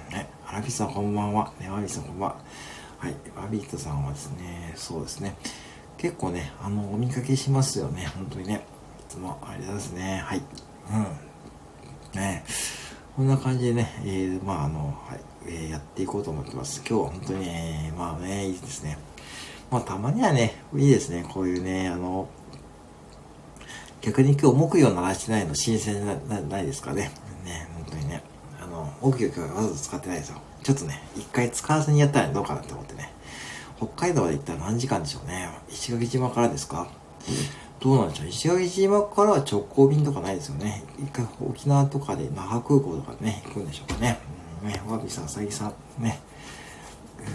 [0.09, 1.51] うん、ね、ラビさんこんばんは。
[1.59, 2.37] ね、ワービーさんこんばんは。
[2.99, 5.35] はい、ラビットさんはですね、そうですね。
[5.97, 8.65] 結構ね、あの、お見かけしますよね、本当にね。
[9.01, 10.23] いつもありがとうございますね。
[10.23, 10.41] はい。
[12.13, 12.21] うん。
[12.21, 12.45] ね
[13.17, 16.81] こんな感じでね、えー、まああの、はい、えー、やっていこうと思ってます。
[16.87, 19.10] 今日は本当に、えー、まあね、いいですね。
[19.71, 22.27] まあたまにはね、いいですね、こういうね、あの、
[24.01, 27.11] 逆に今日木曜鳴らしてないの新鮮ななないですかね。
[27.45, 28.21] ね、本当にね。
[28.61, 30.41] あの、木曜今日わざと使ってないですよ。
[30.61, 33.13] ちょっとね、一回使わずにやったらどうかなって思ってね。
[33.77, 35.49] 北海道まで行ったら何時間でしょうね。
[35.69, 36.87] 石垣島からですか、
[37.79, 38.27] どうなんでしょう？
[38.27, 40.83] 石垣島からは直行便とかないですよね。
[40.99, 44.19] 一回沖縄とかで那覇空港とかでね、行くんでしょうかね。
[44.61, 46.19] うん、ね、ワビさん、さぎさん、ね。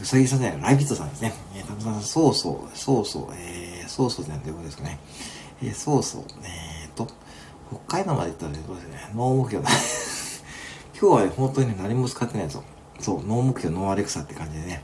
[0.02, 1.32] うさぎさんじゃない、ライビットさんですね。
[1.54, 4.98] えー、たくさん、そうそう、そうそう、えー、そうそうってどうですかね。
[5.62, 7.08] えー、そうそう、えーと、
[7.86, 9.70] 北海道まで行ったらどうですね、ノー目標だ。
[10.98, 12.64] 今日は、ね、本当に、何も使ってないですよ。
[13.00, 14.82] そう、ノー目標、ノーアレクサって感じでね。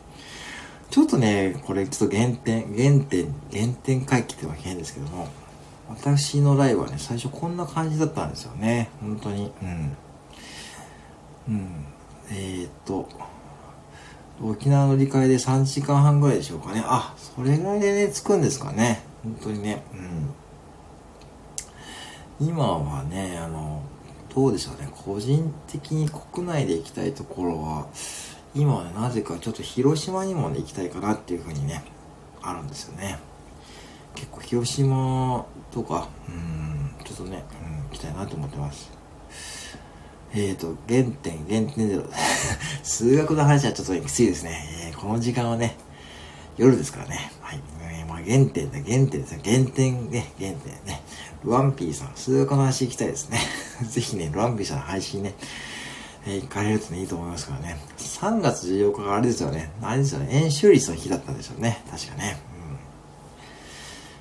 [0.90, 5.28] ちょっとね、これちょっと原点、原点、原点回帰ってわけ変ですけども、
[5.88, 8.90] 私のライブはね、最初こんな感じだったんですよね。
[9.00, 9.52] 本当に。
[9.62, 9.96] うん。
[11.48, 11.86] うん。
[12.30, 13.08] えー、っと、
[14.42, 16.82] 沖縄の理解で3時間半ぐらいでしょうかね。
[16.84, 19.02] あ、それぐらいでね、着くんですかね。
[19.22, 19.82] 本当にね。
[22.40, 22.48] うん。
[22.48, 23.82] 今はね、あの、
[24.34, 24.90] どうでしょうね。
[25.04, 27.86] 個人的に国内で行きたいところは、
[28.54, 31.84] 今は、なぜかちょっと広島にもね、行きたいかなっていうふうにね、
[32.42, 33.18] あるんですよね。
[34.14, 39.01] 結構広島とか、うん、ちょっとね、うん、行きたいなと思ってます。
[40.34, 42.04] えっ、ー、と、原点、原点ゼロ。
[42.82, 44.90] 数学の話はちょっときついですね。
[44.90, 45.76] えー、この時間はね、
[46.56, 47.32] 夜ですからね。
[47.40, 47.60] はい。
[47.82, 49.40] えー、まあ、原点だ、原点ですね。
[49.44, 51.02] 原点ね、原点ね。
[51.44, 53.40] ルワンピーさん、数学の話行きたいですね。
[53.90, 55.34] ぜひね、ルワンピーさんの配信ね、
[56.24, 57.78] えー、行かれるとね、いいと思いますからね。
[57.98, 59.70] 3月14日があれですよね。
[59.82, 60.28] あれですよね。
[60.30, 61.82] 演習率の日だったんでしょうね。
[61.90, 62.40] 確かね。
[62.56, 62.78] うん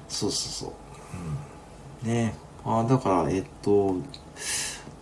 [0.09, 0.71] そうそうそう。
[2.05, 2.13] うん。
[2.13, 2.33] ね
[2.65, 3.95] あだから、えっと、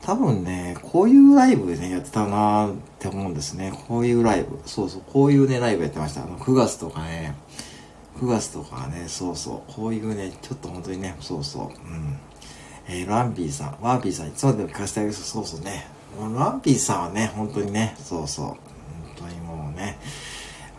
[0.09, 3.71] 多分ね、こういうライブでね、やってたなって思うんですね。
[3.87, 4.59] こういうライブ。
[4.65, 6.23] そうそう、こういうね、ライブやってました。
[6.23, 7.35] あの、9月とかね、
[8.19, 12.17] 9月とかね、そうそう、こういうね、ちょっと本当にね、そうそう、うん。
[12.87, 15.85] えー、ランピーさん、ワーピーさん、いつまでも聞かせてあげるそうそうね。
[16.19, 18.45] もうランピーさんはね、本当にね、そうそう。
[18.45, 18.57] 本
[19.15, 19.99] 当にもうね、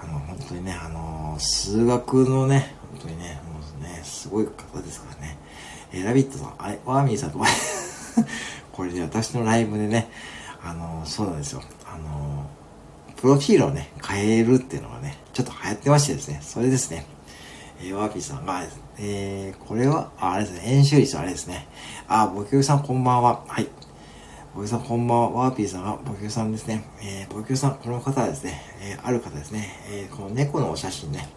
[0.03, 5.39] あの、本当にね、あのー、数学のね、本当にね、もうね、すごい方ですからね。
[5.93, 7.39] えー、ラビットさん、あれ、ワーミーさんと、
[8.81, 10.11] これね、私のライブでね、
[10.65, 11.61] あの、そうなんですよ。
[11.85, 12.49] あの
[13.15, 17.05] プロフィールをね、変えるっていうのがね、ちょっと流行ってましてですね、それですね。
[17.83, 18.63] えー、ワーピーさんが、
[18.99, 21.69] えー、これは、あれですね、演習率あれですね。
[22.09, 23.45] あ、ボキューさんこんばんは。
[23.47, 23.69] はい。
[24.55, 25.31] ボキューさんこんばんは。
[25.31, 26.83] ワーピーさんがボキューさんですね。
[27.03, 29.79] えー、ボキューさん、この方はですね、えー、ある方ですね。
[29.91, 31.29] えー、この猫のお写真ね。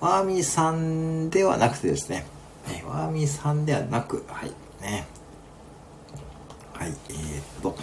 [0.00, 2.24] ワーミーさんではなくてですね、
[2.68, 5.17] えー、ワーミーさんではなく、はい、ね。
[6.78, 7.76] はい、えー、っと、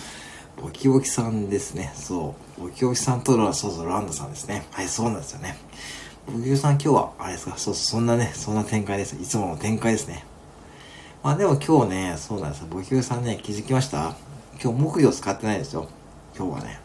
[0.61, 1.91] ボキボキさんですね。
[1.95, 2.61] そう。
[2.61, 4.65] ボキボキさんとは、そうそう、ランドさんですね。
[4.71, 5.57] はい、そうなんですよね。
[6.25, 9.17] ボキボキさん今日は、あれですか、そう、そんなね、そんな展開です。
[9.21, 10.23] いつもの展開ですね。
[11.23, 12.67] まあでも今日ね、そうなんですよ。
[12.69, 14.15] ボキボキさんね、気づきました？
[14.63, 15.89] 今日木魚使ってないですよ。
[16.37, 16.79] 今日はね。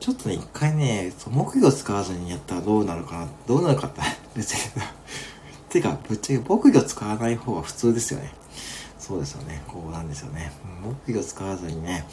[0.00, 4.02] ちょっとね、一回ね、木魚使わずにやったらどうなるかな、どうなるかって、
[4.36, 4.82] 別に。
[5.70, 8.32] てか、ぶっちゃけ木魚使わない方が普通ですよね。
[9.00, 9.62] そうですよね。
[9.66, 10.52] こうなんですよね。
[10.82, 12.06] 木魚使わずにね、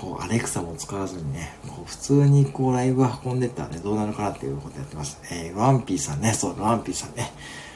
[0.00, 5.20] こう、アレクサも使わずにね、こう、普通にこう、ライブ運んでったらね、どうなるかなっていうことやってます。
[5.30, 7.32] えー、ワンピーさんね、そう、ワンピーさんね。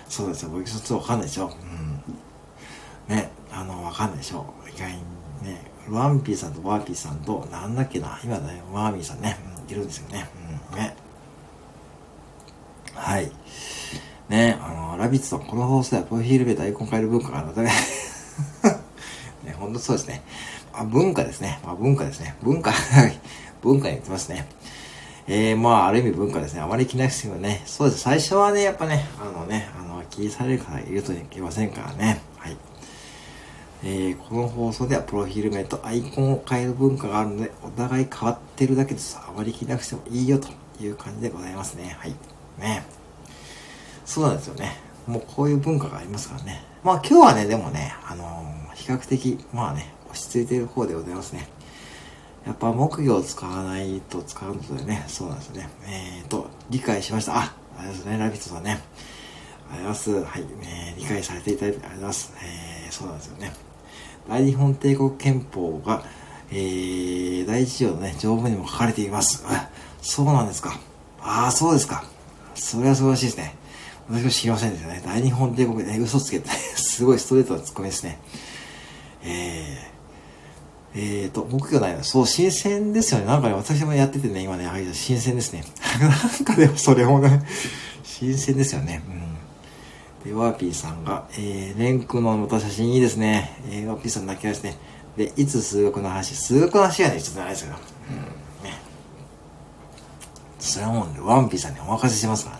[0.09, 1.53] そうですよ、僕一つわかんないでしょ。
[3.09, 3.15] うん。
[3.15, 4.55] ね、あの、わかんないでしょ。
[4.75, 4.99] 意外に
[5.43, 10.29] ね、ワンピーさんとワーピーさんと、なんだっけな、今ね、ワーミーさんね、うん、いるんですよね。
[10.73, 10.97] うん、ね。
[12.95, 13.31] はい。
[14.29, 17.69] ね、あの、ラビッツさん、この放送ではプロフィール名とアイコン変える文化があるので、
[19.45, 20.23] ね、ほんとそうですね。
[20.73, 21.61] あ、文化ですね。
[21.65, 22.37] まあ、文化ですね。
[22.43, 22.73] 文化
[23.63, 24.47] 文化に言ってますね。
[25.27, 26.61] えー、まあ、ある意味文化ですね。
[26.61, 27.63] あまり気なくてもね。
[27.67, 28.03] そうです。
[28.03, 32.21] 最初はね、やっぱね、あのね、あの、気にされる方いるといけませんからね。
[32.37, 32.57] はい。
[33.83, 39.19] えー、この放送ではプロフィール名とアイコンを変える文化があるので、お互い変わってるだけです。
[39.19, 40.49] あまり気なくてもいいよと
[40.83, 41.97] いう感じでございますね。
[41.99, 42.15] はい。
[42.59, 42.85] ね。
[44.05, 44.77] そうなんですよね。
[45.07, 46.70] もうこういう文化がありますからね。
[46.83, 51.49] まあ今日はね、でもね、あのー、比較的、まあね、落ち着いている方でございますね。
[52.47, 55.69] やっぱ木魚を使わないと使うのでね、そうなんですね。
[55.87, 57.37] えーと、理解しました。
[57.37, 58.81] あ、あれですね、ラビットさんね。
[59.71, 60.25] ありがとうございます。
[60.25, 62.33] はい、えー、理解されていただいてありがとうございます。
[62.43, 63.53] えー、そうなんですよね。
[64.29, 66.03] 大日本帝国憲法が、
[66.51, 69.45] えー、第一条のね、条文にも書かれています。
[70.01, 70.81] そうなんですか。
[71.21, 72.05] ああ、そうですか。
[72.55, 73.55] それは素晴らしいですね。
[74.11, 75.01] 私も知りませんでしたね。
[75.05, 78.19] 大日本帝国で、ね、嘘つけて、 すごいストレートなツッコミですね。
[79.23, 82.03] えー、えーと、木魚ないな。
[82.03, 83.27] そう、新鮮ですよね。
[83.27, 85.65] なんかね、私もやっててね、今ね、はい、新鮮ですね。
[86.01, 87.41] なんかでもそれもね、
[88.03, 89.03] 新鮮ですよね。
[90.25, 90.33] うん。
[90.33, 93.61] で、ワーピーさんが、えー、レンクのまた写真いいですね。
[93.71, 94.77] えー、ワーピーさん泣きますね。
[95.17, 97.77] で、いつ数学の話、数学の話はね、ちょっとないですけど。
[97.77, 98.77] うん、ね。
[100.59, 102.59] それはもう、ね、ワンピーさんにお任せしますか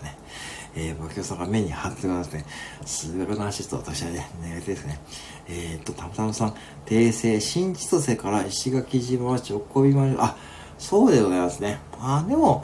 [0.75, 2.45] えー、僕さんが目に貼ってくださって、
[2.85, 4.99] 数学の話と私はね、願いたいですね。
[5.47, 6.53] えー、っと、たむたむさん、
[6.85, 10.35] 訂正、新千歳から石垣島は直行便まで、あ、
[10.77, 11.79] そうでございますね。
[11.99, 12.63] あ、でも、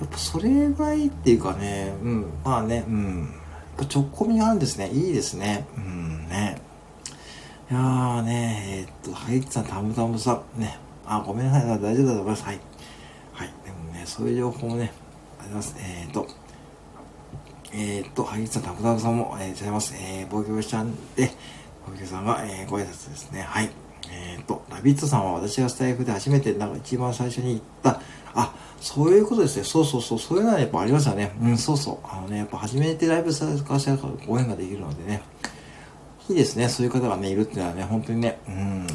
[0.00, 3.34] やっぱそれぐらいっていうかね、うん、まあね、うん。
[3.78, 4.90] やっぱ直行便あるんですね。
[4.90, 5.66] いいですね。
[5.76, 6.60] うん、ね。
[7.70, 10.78] いやーね、えー、っと、はいつさん、たむたむさん、ね。
[11.06, 12.44] あ、ごめんなさい、大丈夫だと思います。
[12.44, 12.60] はい。
[13.32, 13.54] はい。
[13.64, 14.92] でもね、そういう情報もね、
[15.40, 15.74] あります。
[15.78, 16.26] えー、っと、
[17.72, 19.94] えー、っと、はいさん、たむたむさんも、えー、ございます。
[19.96, 21.30] えー、防御ちゃんで、
[21.86, 23.42] 小池さんが、えー、ご挨拶ですね。
[23.42, 23.70] はい。
[24.10, 28.00] えっ、と、ラビットさんは私がスタイフで初めて、なんか一番最初に言った、
[28.34, 29.64] あ、そういうことですね。
[29.64, 30.18] そうそうそう。
[30.18, 31.32] そういうのはやっぱありますよね。
[31.40, 31.98] うん、そうそう。
[32.04, 35.22] あのね、やっぱ初めてライブさせてからご縁ができるのでね。
[36.28, 36.68] いいですね。
[36.68, 38.86] そういう方がね、いるっていうのはね、本当にね、うん。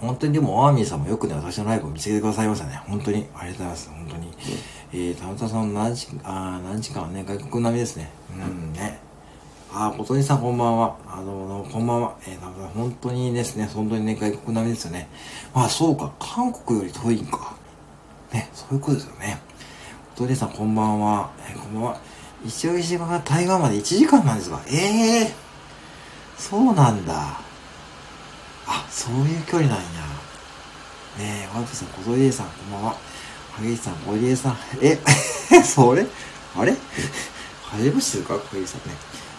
[0.00, 2.80] 本当にでも、アーミーさんもよくね、私のライブを見つけてくださいましたね。
[2.86, 3.26] 本当に。
[3.34, 3.90] ありがとうございます。
[3.90, 4.32] 本当に。
[4.92, 8.10] えー、たむたさん何時、あ何時間はね、外国並みですね。
[8.34, 8.98] うん、ね。
[9.72, 10.96] あ、ことにさんこんばんは。
[11.06, 12.16] あの、こんばんは。
[12.26, 15.08] えー、本当にですね、本当にね、外国並みですよね。
[15.54, 17.54] まあ、そうか、韓国より遠いんか。
[18.32, 19.40] ね、そういうことですよね。
[20.16, 21.30] ことにさんこんばんは。
[21.48, 22.00] えー、こんばんは。
[22.44, 25.30] 石垣島から台湾まで1時間なんですが、ええー、
[26.36, 27.14] そうなんだ。
[28.66, 29.84] あ、そういう距離なんや。
[31.18, 33.09] ねえ、ワンピさん、小鳥江さん、こんばんは。
[33.60, 34.98] 萩市さん、小鳥江さん、え、
[35.64, 36.06] それ？
[36.56, 36.74] あれ？
[37.70, 38.34] 初めましてですか？
[38.34, 38.96] 小鳥さんね。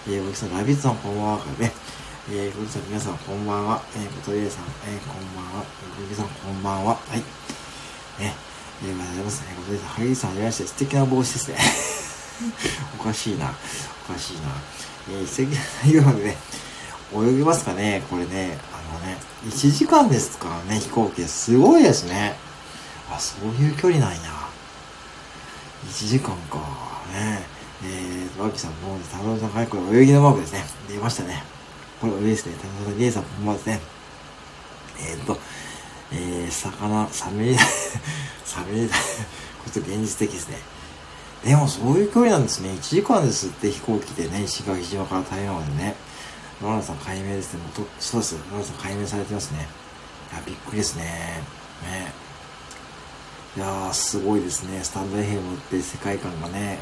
[0.08, 1.46] えー、おきさん、ラビッツさん、こんばんは。
[1.60, 1.72] ね、
[2.32, 3.82] えー、ごさん、皆さん、こんばんは。
[3.96, 5.66] えー、ことりえさん、えー、こんばんは。
[6.00, 6.94] ごきさん、こんばんは。
[6.94, 7.18] はい。
[7.20, 7.24] ね、
[8.84, 9.40] えー、ありがとうございます。
[9.42, 11.58] ね、ことりえさん、はぎさん、はじめまして、素敵な帽子ですね。
[13.00, 13.54] おかしいな。
[14.10, 14.42] おかしいな。
[15.12, 16.38] えー、素敵な内容でね、
[17.14, 21.24] 泳ぎますかねこれね、あのね、1時間ですからね、飛行機。
[21.26, 22.36] すごいですね。
[23.15, 24.19] あ、そういう距離なんや。
[25.88, 26.58] 1時間か。
[27.13, 27.43] ね
[27.84, 30.63] えーと、ワキさん、もう、田中さん、はい、これ泳ぎのマークですね。
[30.88, 31.43] 出ましたね。
[32.00, 32.56] これ、上ですね。
[32.62, 33.80] 田中さん、リエさん、こんばんですね。
[35.00, 35.38] えーと、
[36.12, 37.58] えー、魚、サメ、
[38.45, 38.93] サメ、こ
[39.65, 40.58] れちょっと現実的ですね。
[41.43, 42.69] でもそういう距離なんですね。
[42.69, 45.95] 1時間ですって飛行機でね、石垣島から台湾までね。
[46.62, 47.62] ロナさん解明ですね。
[47.63, 48.36] もうとそうです。
[48.52, 49.67] ロナさん解明されてますね。
[50.32, 51.04] いや、びっくりですね。
[51.84, 52.21] ね。
[53.58, 54.82] いやー、すごいですね。
[54.82, 56.80] スタンド FM って世界観がね。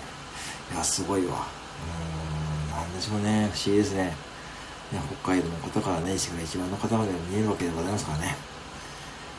[0.71, 1.47] いや、すごいわ。
[1.47, 3.49] うーん、なんでしょうね。
[3.51, 4.13] 不思議ですね。
[4.93, 8.35] ね北海道の方からね、石垣島の方まで見えるわけでございますからね。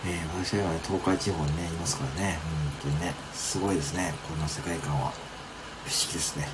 [0.06, 2.38] えー、私は今ね、東海地方にね、いますからね、
[2.82, 5.12] 本当にね、すごいですね、この世界観は。
[5.86, 6.48] 不思議ですね。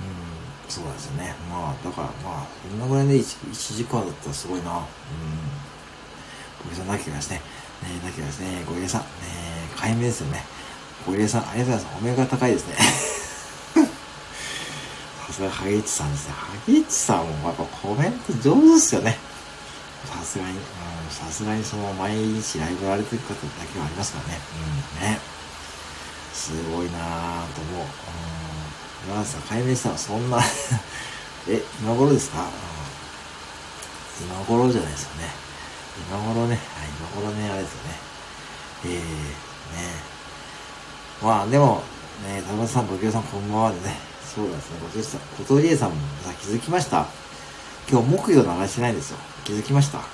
[0.00, 1.34] うん、そうですね。
[1.50, 4.78] まあ、だからまあ、こんなぐらいで 1, 1時間だったらすごいな。
[4.78, 4.84] うん。
[6.64, 7.42] 小木さん、なきがですね。
[7.82, 9.06] ねなきがですね、ご入れさん、ね
[9.76, 10.44] 解明ですよね。
[11.06, 11.98] ご入れさん、ありがとうございます。
[11.98, 12.76] お目が高いですね。
[15.26, 16.34] さすが、ハゲイチさんですね。
[16.34, 19.18] ハゲイチさんもやっぱコメント上手ですよね。
[20.06, 20.50] さすがに。
[20.52, 23.40] うんさすがにその毎日ライブやられてる方だ
[23.72, 24.40] けはありますからね。
[25.02, 25.18] うん、ね。
[26.32, 27.84] すごいなぁと思う。
[29.06, 29.10] うん。
[29.10, 30.38] 山田さん、解明したらそんな
[31.48, 35.49] え、今頃ですか、うん、今頃じゃないですよね。
[35.98, 37.90] 今頃ね、はい、今頃ね、あれですよね。
[38.84, 39.02] えー、ね
[41.22, 41.82] まあ、でも、
[42.24, 43.96] ね、田中さん、ごきさん、こんばんはでね。
[44.24, 47.06] そうですね、ごとさん、ごとりえさんもさ、気づきました？
[47.90, 49.18] 今日木魚鳴らしてないんですよ。
[49.44, 49.98] 気づきました？
[49.98, 50.04] うん、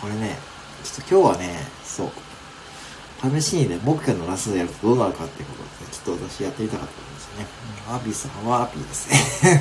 [0.00, 0.38] これね、
[0.82, 2.10] ちょっと今日はね、そう、
[3.40, 7.46] 試しにね、木魚のラスでやるとどうなるかっていうことで、ね、ちょっと私やってみたかったんですよね。
[7.88, 9.60] うん、アーピーさんはアーピーですね。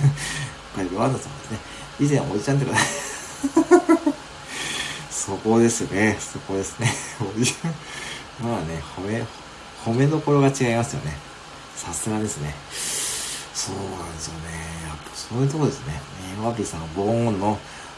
[0.74, 1.60] これ、ワンダさんですね。
[2.00, 2.72] 以前おじちゃんってこ
[4.06, 4.15] と
[5.26, 6.16] そこですね。
[6.20, 6.88] そこですね。
[8.40, 9.26] まあね、褒め、
[9.84, 11.18] 褒めどころが違いますよね。
[11.76, 12.54] さすがですね。
[13.56, 14.50] そうなんですよね。
[14.88, 16.00] やっぱそういうとこですね。
[16.38, 17.58] えー、ワーピーさんがボーンの、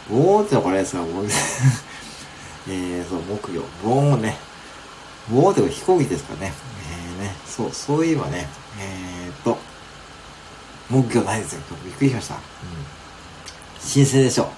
[0.10, 1.28] ボーンってのはこれですか、ボーン。
[2.70, 3.62] えー、そう、木魚。
[3.84, 4.38] ボーンね。
[5.30, 6.54] ボーンって飛行機ですかね。
[7.20, 8.48] えー、ね、そう、そういえばね、
[8.80, 9.58] えー、っと、
[10.90, 11.62] 木魚ないですよ。
[11.84, 12.36] びっくりしました。
[12.36, 12.42] うん。
[13.82, 14.44] 新鮮でしょ。
[14.44, 14.50] うん。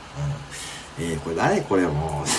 [0.99, 1.61] えー、これ誰？
[1.61, 2.27] これもう。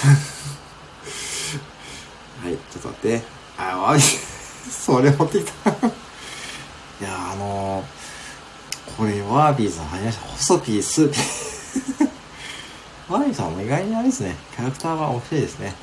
[2.46, 3.23] はい、ちょっと待って。
[3.59, 5.70] あ、わい、 それ持ってきた。
[5.70, 5.75] い
[7.03, 7.85] や、あのー、
[8.96, 10.27] これ、ワービーさん、はじめました。
[10.29, 12.09] 細ピー、スーピー。
[13.09, 14.37] ワービーさんも意外にあれですね。
[14.55, 15.75] キャラクターが面白いですね。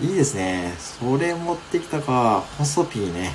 [0.00, 0.74] いいですね。
[1.00, 2.42] それ持ってきたか。
[2.58, 3.34] 細ピーね。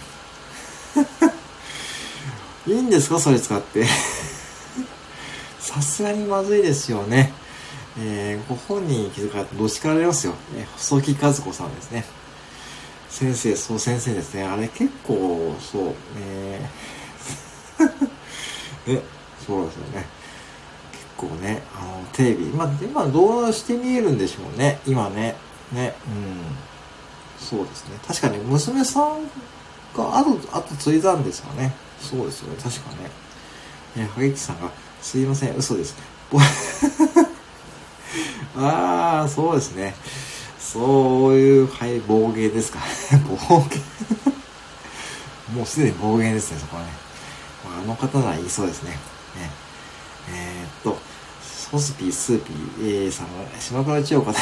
[2.67, 3.19] いいんですか？
[3.19, 3.86] それ使って。
[5.60, 7.32] さすがにまずいですよね。
[7.99, 10.33] えー、ご本人に気づかれたどしかられますよ。
[10.55, 12.05] えー、細木和子さんですね。
[13.10, 14.43] 先生、そう先生ですね。
[14.43, 19.01] あれ結構、そう、えー、 ね、
[19.45, 20.05] そうですよね。
[20.91, 24.79] 結構ね、あの、テレビ、ま、今どうして見えるんでしょうね。
[24.86, 25.36] 今ね。
[25.71, 27.43] ね、うん。
[27.43, 27.97] そうですね。
[28.07, 29.23] 確かに娘さん
[29.95, 31.73] が後、後継いだんですかね。
[31.99, 32.60] そうですよね。
[32.62, 33.10] 確かね。
[33.95, 34.69] えー、はげきさんが、
[35.01, 35.95] すいません、嘘です。
[38.58, 39.95] ああ、そうですね。
[40.60, 42.80] そういう、はい、暴言ですか。
[43.47, 43.82] 暴言
[45.56, 46.89] もうすでに暴言ですね、そこはね。
[47.65, 48.91] あの方なら言いそうですね。
[48.91, 49.51] ね
[50.30, 50.99] えー、っと、
[51.71, 54.38] ソスピー、スーピー、えー、さんが、島倉千代子で。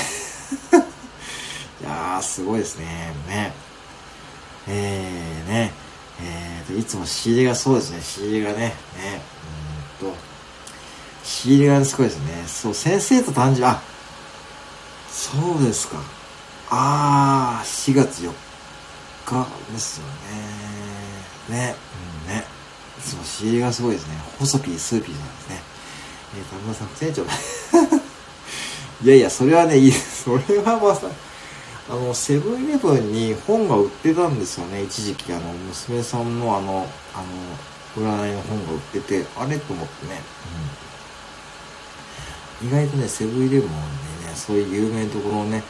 [1.82, 3.14] いやー、すごいですね。
[3.28, 3.54] ね。
[4.68, 5.74] えー、ね。
[6.22, 8.02] えーと、いつも仕入れがそうですね。
[8.02, 8.60] 仕入れがね。
[8.60, 9.22] ね。
[11.26, 12.44] 仕入れがすごいですね。
[12.48, 13.82] そう、先生と誕生、あ、
[15.10, 15.98] そうですか。
[16.70, 18.32] あー、4月4
[19.26, 20.08] 日ですよ
[21.50, 21.58] ね。
[21.58, 21.76] ね。
[22.28, 22.44] うんね。
[23.00, 24.16] いつも仕入れがすごいですね。
[24.40, 25.62] 細ピー、スーピーさんですね。
[26.38, 27.24] えー、田村さん、船長。
[29.04, 29.92] いやいや、それはね、いい。
[29.92, 31.08] それはまさ、
[31.90, 34.84] あの、セブンイレブンに本が売ってたんですよね。
[34.84, 37.26] 一時期、あの、娘さんのあの、あの、
[37.96, 40.22] 占いの本が売ってて、あれと思ってね。
[40.84, 40.85] うん、
[42.64, 43.76] 意外とね、セブンイレブンでね、
[44.36, 45.64] そういう有名なところのね、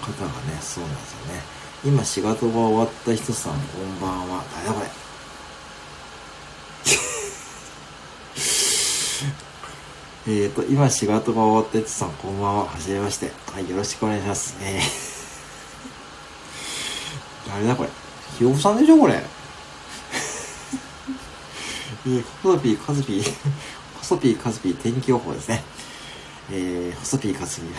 [0.00, 1.42] 方がね、そうなんですよね。
[1.84, 4.44] 今仕事が終わった人さん、こんばんは。
[4.54, 4.80] 誰だこ
[10.26, 10.26] れ？
[10.44, 12.64] えっと、今仕事が終わった人さん、こんばんは。
[12.66, 13.32] はじめまして。
[13.52, 14.56] はい、よろしくお願いします。
[14.60, 14.82] えー
[17.50, 17.90] 誰だこれ？
[18.38, 19.14] ひよこさんでしょこれ？
[22.06, 23.24] えー、コソピー、カズピー、
[23.98, 25.62] コソピー、カズピー、天気予報ですね。
[26.50, 27.66] えー、細ピーかすぎ。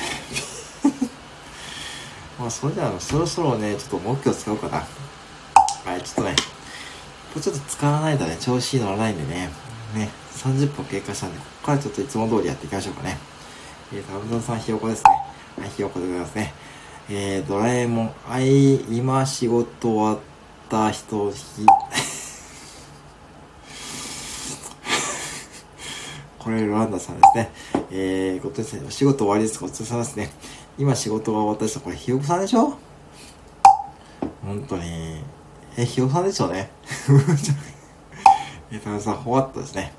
[2.39, 4.78] まあ、それでは、そろそろね、ちょっと木魚使おうかな。
[4.78, 6.36] はい、ちょっとね、
[7.41, 9.49] ちょっと使わないとね、調子乗らないんでね、
[9.95, 13.17] ね、30分経過したんで、ここからちょっといつも通りやっていきましょうかね。
[13.93, 15.12] えー、タブゾンさんひよこですね。
[15.60, 16.54] はい、ひよこでございますね。
[17.10, 20.19] えー、ドラえもん、あい、今仕事終わっ
[20.69, 21.65] た人、ひ、
[26.44, 27.52] これ、ロランダさんですね。
[27.92, 29.60] えー、ごとですね、お仕事終わりです。
[29.60, 30.30] ごちそうさまですね。
[30.78, 32.74] 今仕事が終わった人、これ、ひよこさんでしょ？
[34.46, 35.24] 本当に。
[35.78, 36.70] え、ひよこさんでしょうね。
[38.72, 39.94] え、田中さん、ほわっとですね。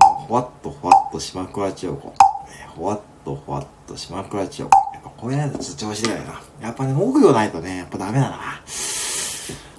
[0.00, 2.14] もうほわっとほわっと島倉千代子。
[2.48, 4.76] えほわっとほわっと島倉千代子。
[4.94, 6.42] やっぱこういうのとちょっと調子出ないな。
[6.60, 8.26] やっぱね、目標ないとね、やっぱダメだな。
[8.28, 8.36] やっ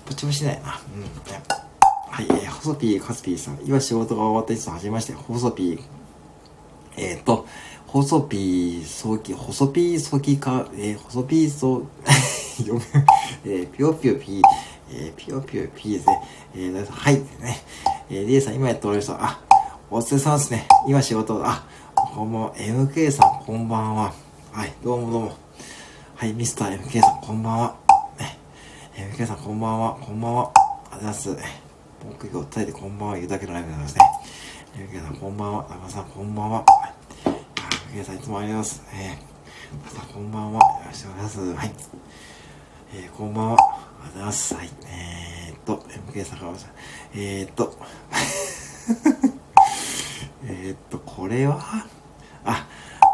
[0.06, 0.80] ぱ調子出ないな。
[0.96, 1.63] うん。
[2.14, 3.58] はい、えー、細ピー、カスピーさん。
[3.66, 5.14] 今仕事が終わった人、はじめまして。
[5.14, 5.80] 細ピー。
[6.96, 7.48] えっ、ー、と、
[7.88, 11.88] 細ピー、早期、細ピー、早期か、えー、細ピー、そう、
[12.62, 12.82] 読む、
[13.46, 14.42] えー、ぴよぴよピー、
[14.92, 16.22] えー、ぴよぴよピーですね。
[16.54, 17.26] えー、はい、ね。
[18.12, 19.40] えー、リエさん、今やっておられる人、あ、
[19.90, 20.68] お疲れ様ですね。
[20.88, 21.64] 今仕事、あ、
[21.96, 22.56] こんばんは。
[22.58, 24.14] MK さん、こんばんは。
[24.52, 25.32] はい、どうもどうも。
[26.14, 27.76] はい、ミスター MK さん、こんばんは。
[28.20, 28.38] ね、
[28.98, 29.98] MK さん、こんばんは。
[30.00, 30.52] こんばんは。
[30.92, 31.63] ありがとうございます。
[32.06, 34.02] 僕が訴えてこんばんは言うだけのライブでございますね。
[34.78, 35.66] ゆうけさんこんばんは。
[35.70, 36.66] 中さんこんばんは。
[37.94, 38.84] ゆうけさんいつもありがとうございます。
[38.94, 40.60] えー、またこんばんは。
[40.60, 41.54] よろしくお願いします。
[41.56, 41.74] はい。
[42.94, 43.58] えー、こんばんは。
[43.58, 44.54] ありがとうございます。
[44.54, 44.70] はい。
[44.86, 45.78] えー、っと、
[46.12, 46.52] MK さんから
[47.16, 47.72] えー、っと、
[50.46, 51.88] えっと、これは、
[52.44, 52.68] あ、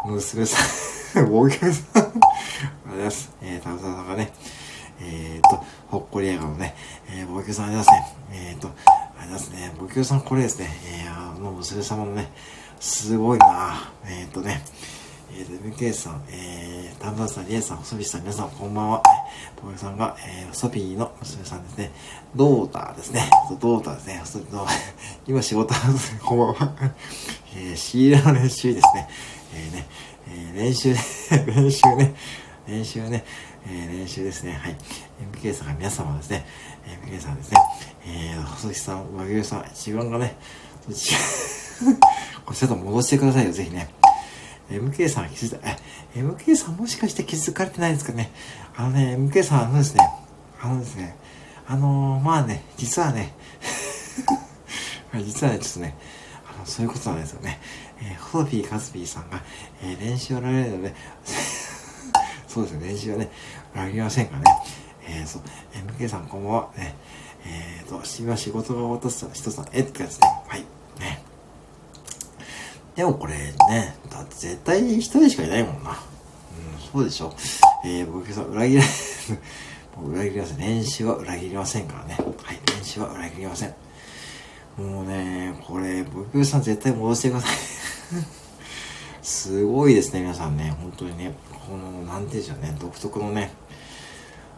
[0.04, 1.68] 娘さん、大げさん。
[1.68, 2.12] ありがとう
[2.90, 3.30] ございます。
[3.40, 4.32] えー、田中さんがね、
[5.00, 6.74] えー、っと、ほっこり映画のね、
[7.20, 8.30] えー、冒険さんありがとうございますね。
[8.32, 8.68] えー、と、
[9.20, 9.72] ありますね。
[9.78, 10.70] 牧京さんこれですね。
[11.04, 12.30] えー、あの、娘様のね、
[12.80, 14.62] すごいなえー、っとね、
[15.34, 19.02] えー、MK さん、えー、田村さん、リエさん、細ピさん、皆さん、こんばんは。
[19.56, 21.90] 東京さんが、えー、ソピーの娘さんですね。
[22.34, 23.28] ドーターですね。
[23.60, 24.22] ドーターですね。
[25.28, 26.20] 今仕事なんですね。
[26.24, 26.74] こんばんは。
[27.54, 29.08] えー、仕入れの練習ですね。
[29.54, 29.86] えー、ね、
[30.28, 30.94] えー、練習、
[31.46, 32.14] 練習ね。
[32.66, 33.24] 練習ね。
[33.66, 34.52] えー、練習ですね。
[34.54, 34.76] はい。
[35.34, 36.46] MK さんが皆様ですね。
[36.86, 37.58] MK さんですね。
[38.06, 40.36] えー、細木さん、和牛さん、自分がね、
[40.92, 41.14] ち、
[42.44, 43.88] こちょっと戻してくださいよ、ぜひね。
[44.70, 45.76] MK さん気づいた、え、
[46.14, 48.30] MK さんもしかして気づかれてないんですかね。
[48.76, 50.08] あのね、MK さん、あのですね、
[50.62, 51.16] あのですね、
[51.66, 53.34] あのー、まあね、実はね、
[55.24, 55.96] 実はね、ちょっとね、
[56.54, 57.60] あの、そういうことなんですよね。
[58.02, 59.42] えー、ホロピー、カズピーさんが、
[59.82, 60.94] えー、練習をられるので、
[62.46, 63.30] そうですね、練習はね、
[63.74, 64.44] 裏切りませんからね。
[65.12, 65.42] えー、そう、
[65.98, 66.70] MK さんこんばんは。
[66.76, 66.94] ね、
[67.44, 70.28] えーと、今仕事が終わった人さん、えってやつね。
[70.46, 70.60] はい。
[71.00, 71.20] ね。
[72.94, 75.90] でもこれね、だって絶対一人しかいないもんな。
[75.90, 75.96] うん、
[76.92, 77.34] そうでしょ。
[77.84, 78.82] えー、僕さん、裏切ら、
[80.00, 80.58] もう裏切りません。
[80.58, 82.16] 練習は裏切りませんからね。
[82.44, 83.74] はい、練習は裏切りません。
[84.78, 87.56] もうね、これ、僕さん絶対戻してください。
[89.22, 90.72] すごいですね、皆さんね。
[90.80, 91.34] 本当にね。
[91.66, 93.50] この、なんていうんでしょうね、独特のね、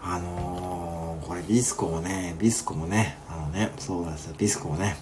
[0.04, 4.96] あのー、これビスコもね、ビスコもね、あのね、そうなんですよ、ビスコもね、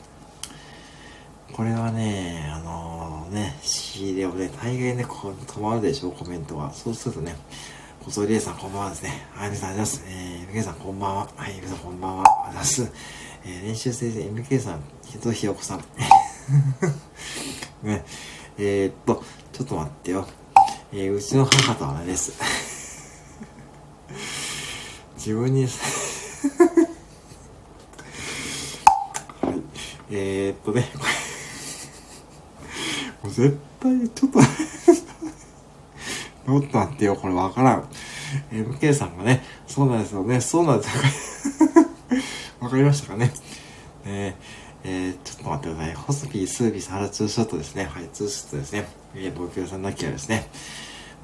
[1.53, 6.73] これはね、あのー、ね、仕入れをね、大概ね、こう止まるでしょう、コメントは。
[6.73, 7.35] そうするとね、
[8.05, 9.27] 小僧りえさんこんばんはですね。
[9.33, 10.05] はい、皆さんありがとうございます。
[10.07, 11.29] えー、MK さんこんばんは。
[11.37, 12.25] はい、皆さんこんばんは。
[12.25, 12.93] ありがとうございます。
[13.45, 15.85] えー、練習生で MK さん、ひとひよこさん。
[17.83, 18.05] ね、
[18.59, 20.27] えー、っと、ちょっと待ってよ。
[20.93, 22.33] えー、うちの母とはねです。
[25.21, 25.73] 自分に はい、
[30.11, 30.89] えー、っとね、
[33.23, 37.87] もう絶対、ちょっと ちょっと待ってよ、これわからん。
[38.51, 41.03] MK さんがね、そうなんですよね、そうなんですよ。
[42.61, 43.31] わかりましたかね。
[44.07, 44.35] え、
[44.85, 45.95] えー、ちょっと待ってください。
[45.97, 47.85] ホスピー、スービス、ハラツーショットですね。
[47.85, 48.89] はい、ツーショットですね。
[49.15, 50.49] えー、僕さんなきゃですね。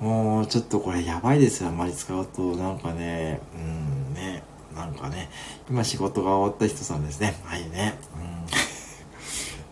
[0.00, 1.68] もう、ちょっとこれやばいですよ。
[1.68, 2.55] あんまり使うと。
[2.57, 4.42] なんかね、うん、ね、
[4.74, 5.30] なんかね、
[5.70, 7.34] 今仕事が終わった人さんですね。
[7.44, 7.99] はいね。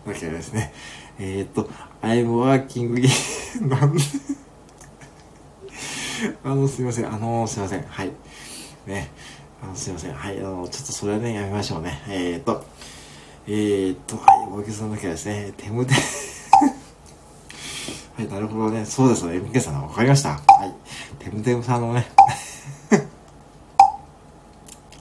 [0.05, 0.11] うん。
[0.13, 0.73] だけどですね。
[1.19, 1.69] えー、っと、
[2.01, 3.07] I'm working
[3.67, 4.01] なんで？
[6.43, 7.13] あの、すいません。
[7.13, 7.83] あの、すいません。
[7.83, 8.11] はい。
[8.87, 9.11] ね。
[9.63, 10.13] あの、すいません。
[10.13, 10.39] はい。
[10.39, 12.01] あの、ちょっとそれはね、やめましょうね。
[12.07, 12.63] えー、っと、
[13.47, 14.25] えー、っと、はい。
[14.51, 15.93] 大木さんだけはですね、手むて
[18.25, 18.85] はい、なるほどね。
[18.85, 19.37] そうですね。
[19.37, 20.29] MK さん、わかりました。
[20.29, 21.23] はい。
[21.23, 22.07] てむてむさんのね。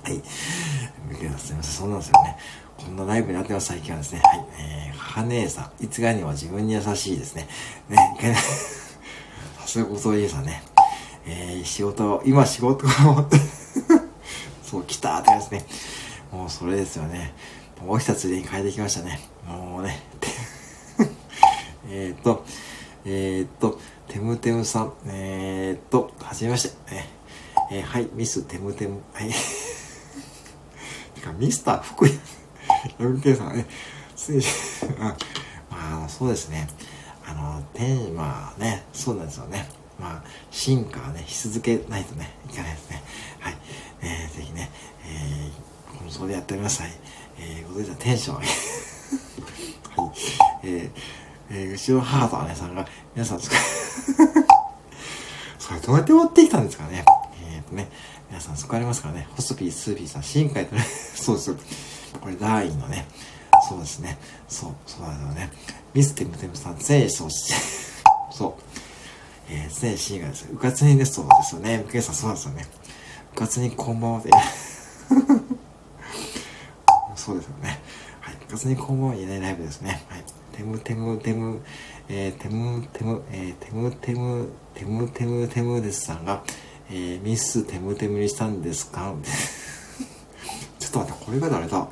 [0.03, 0.23] はい。
[1.11, 1.73] MK さん、すみません。
[1.73, 2.37] そうなんですよね。
[2.77, 4.21] こんなライブになってます、最近はですね。
[4.23, 4.47] はい。
[4.59, 5.85] えー、母姉さん。
[5.85, 7.49] いつがには自分に優しいですね。
[7.89, 7.99] ね、
[9.65, 10.63] すがごとりさんね。
[11.27, 13.39] えー、仕事、今仕事を持って
[14.63, 15.65] そう、来たってやつね。
[16.31, 17.33] もうそれですよね。
[17.81, 19.21] もう一つに変えてきましたね。
[19.47, 20.03] もうね。
[21.89, 22.45] えっと、
[23.07, 23.79] えー、っと、
[24.09, 26.75] テムテムさん、えー、っと、はじめまして。
[27.71, 29.31] えー、はい、ミステムテム、はい。
[31.15, 32.11] てか、ミスター福井、
[32.99, 33.67] MK さんね、
[34.17, 36.69] 失礼し、まあ、そうですね。
[37.27, 39.69] あの、テーマね、そうなんですよね。
[39.99, 43.03] まあ、進化はね、し続けないとね、いけないですね。
[43.41, 43.57] はい。
[44.03, 44.71] えー、ぜひね、
[45.07, 46.83] えー、このそでやっております。
[46.83, 46.93] はい。
[47.39, 48.37] えー、ご存知のテンション。
[48.37, 48.47] はい。
[50.65, 50.91] えー、
[51.51, 53.55] えー、後ろ母と姉さんが、皆さん使
[55.59, 57.05] それどうやって持ってきたんですかね。
[57.43, 57.89] えー、とね、
[58.29, 59.29] 皆さん使われますからね。
[59.37, 60.83] ホスピー、スーピーさん、新海とね、
[61.15, 61.57] そうですよ。
[62.21, 63.07] これ、ダーインのね、
[63.69, 64.19] そうですね。
[64.49, 65.53] そう、そうなんだよね。
[65.95, 67.55] ミスティムテムさん、全員そうして、
[68.37, 68.63] そう。
[69.49, 70.47] えー、全員がです。
[70.53, 71.79] うかつにですそうですよね。
[71.79, 72.67] ムケさん、そうなんですよね。
[73.35, 74.31] うかつにこんばんはで。
[77.17, 77.81] そうですよね。
[78.21, 78.35] はい。
[78.35, 80.05] うかつにこんばんは言えないライブですね。
[80.09, 80.24] はい。
[80.57, 81.61] テムテムテム、
[82.09, 86.43] えー、テムテム、えー、テムテム、テムテムテムですさんが、
[86.91, 89.13] えー、ミステムテムにしたんですか？
[90.79, 91.89] ちょっと待って、これが誰だ？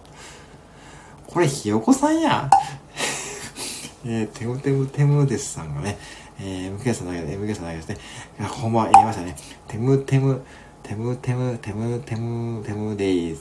[1.27, 2.49] これひよこさんや。
[4.05, 5.99] えー、テムテムテムですさんがね、
[6.41, 7.97] えー、MK さんだけで、MK さんだけですね。
[8.39, 9.35] いや、ほんま言いましたね。
[9.69, 10.43] テムテム、
[10.83, 13.41] テムテム、テムテム、テムデイズ。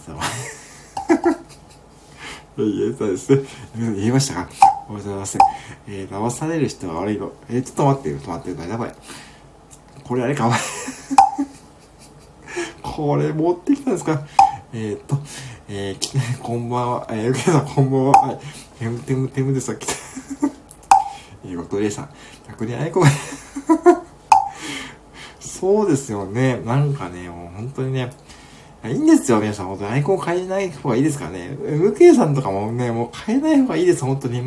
[2.57, 3.43] 言えたですね。
[3.75, 4.49] 言いましたか？
[4.89, 5.37] おはようございます。
[5.87, 7.31] えー、騙される人は悪いの。
[7.49, 8.95] えー、ちょっと待ってよ、ちょっと待ってやばい。
[10.03, 10.51] これあれか、
[12.83, 14.27] これ持ってきたんですか？
[14.73, 15.17] えー、っと、
[15.69, 17.07] えー、き、こんばんは。
[17.09, 18.11] えー、ゆけさん、こんばんは。
[18.11, 18.39] はい。
[18.79, 19.93] テムテムテムでさ、来た。
[21.45, 22.09] えー、ごとりさん。
[22.49, 23.07] 逆にあいこが
[25.39, 26.59] そうですよね。
[26.65, 28.11] なんかね、もう本当にね、
[28.83, 29.67] いいんですよ、皆さん。
[29.67, 31.55] 本当にアイコン変えない方がいいですからね。
[31.61, 34.41] MK さんとかもね、もう変えない方がいいです、本当に。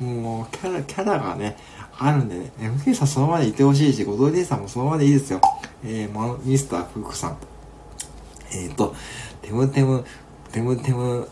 [0.00, 1.56] もう、キャラ、キャラがね、
[1.98, 2.50] あるんでね。
[2.58, 5.40] MK さんそのままでいてほしいし、ごとりさんもそのままでいいですよ。
[5.84, 7.36] えー、ミスターフックさん。
[8.52, 8.94] えっ、ー、と、
[9.42, 10.04] テムテム、
[10.50, 11.28] テムテム、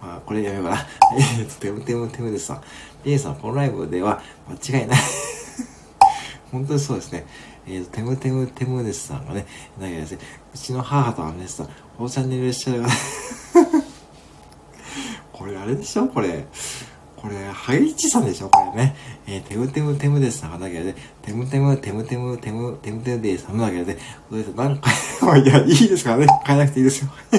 [0.00, 0.76] まあ、これやめようかな。
[1.38, 2.60] えっと、テムテムテムですさん。
[3.04, 4.98] レイさん、このライブでは間違いない
[6.50, 7.26] 本当にそうですね。
[7.66, 9.46] えっ、ー、と、テムテムテムですさんがね、
[9.78, 10.18] 投げですね。
[10.54, 11.68] うちの母と姉さん、
[12.00, 12.88] このチャンネルでしたが、
[15.30, 16.08] これあれでしょ？
[16.08, 16.46] これ。
[17.14, 18.48] これ、ハイチさんでしょ？
[18.48, 18.96] これね。
[19.26, 23.98] えー、テムテムテムですさんだけで、テムテムテムテムテムテムテムでさんだけで、
[24.30, 26.26] これ何回、いや、いいですからね。
[26.46, 27.10] 変えなくていいですよ。
[27.32, 27.36] え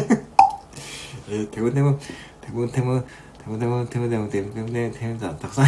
[1.32, 2.00] ー、テムテム、
[2.42, 3.04] テムテム、
[3.40, 5.66] テムテム、テムテム、テムテム、テムテム、たくさん。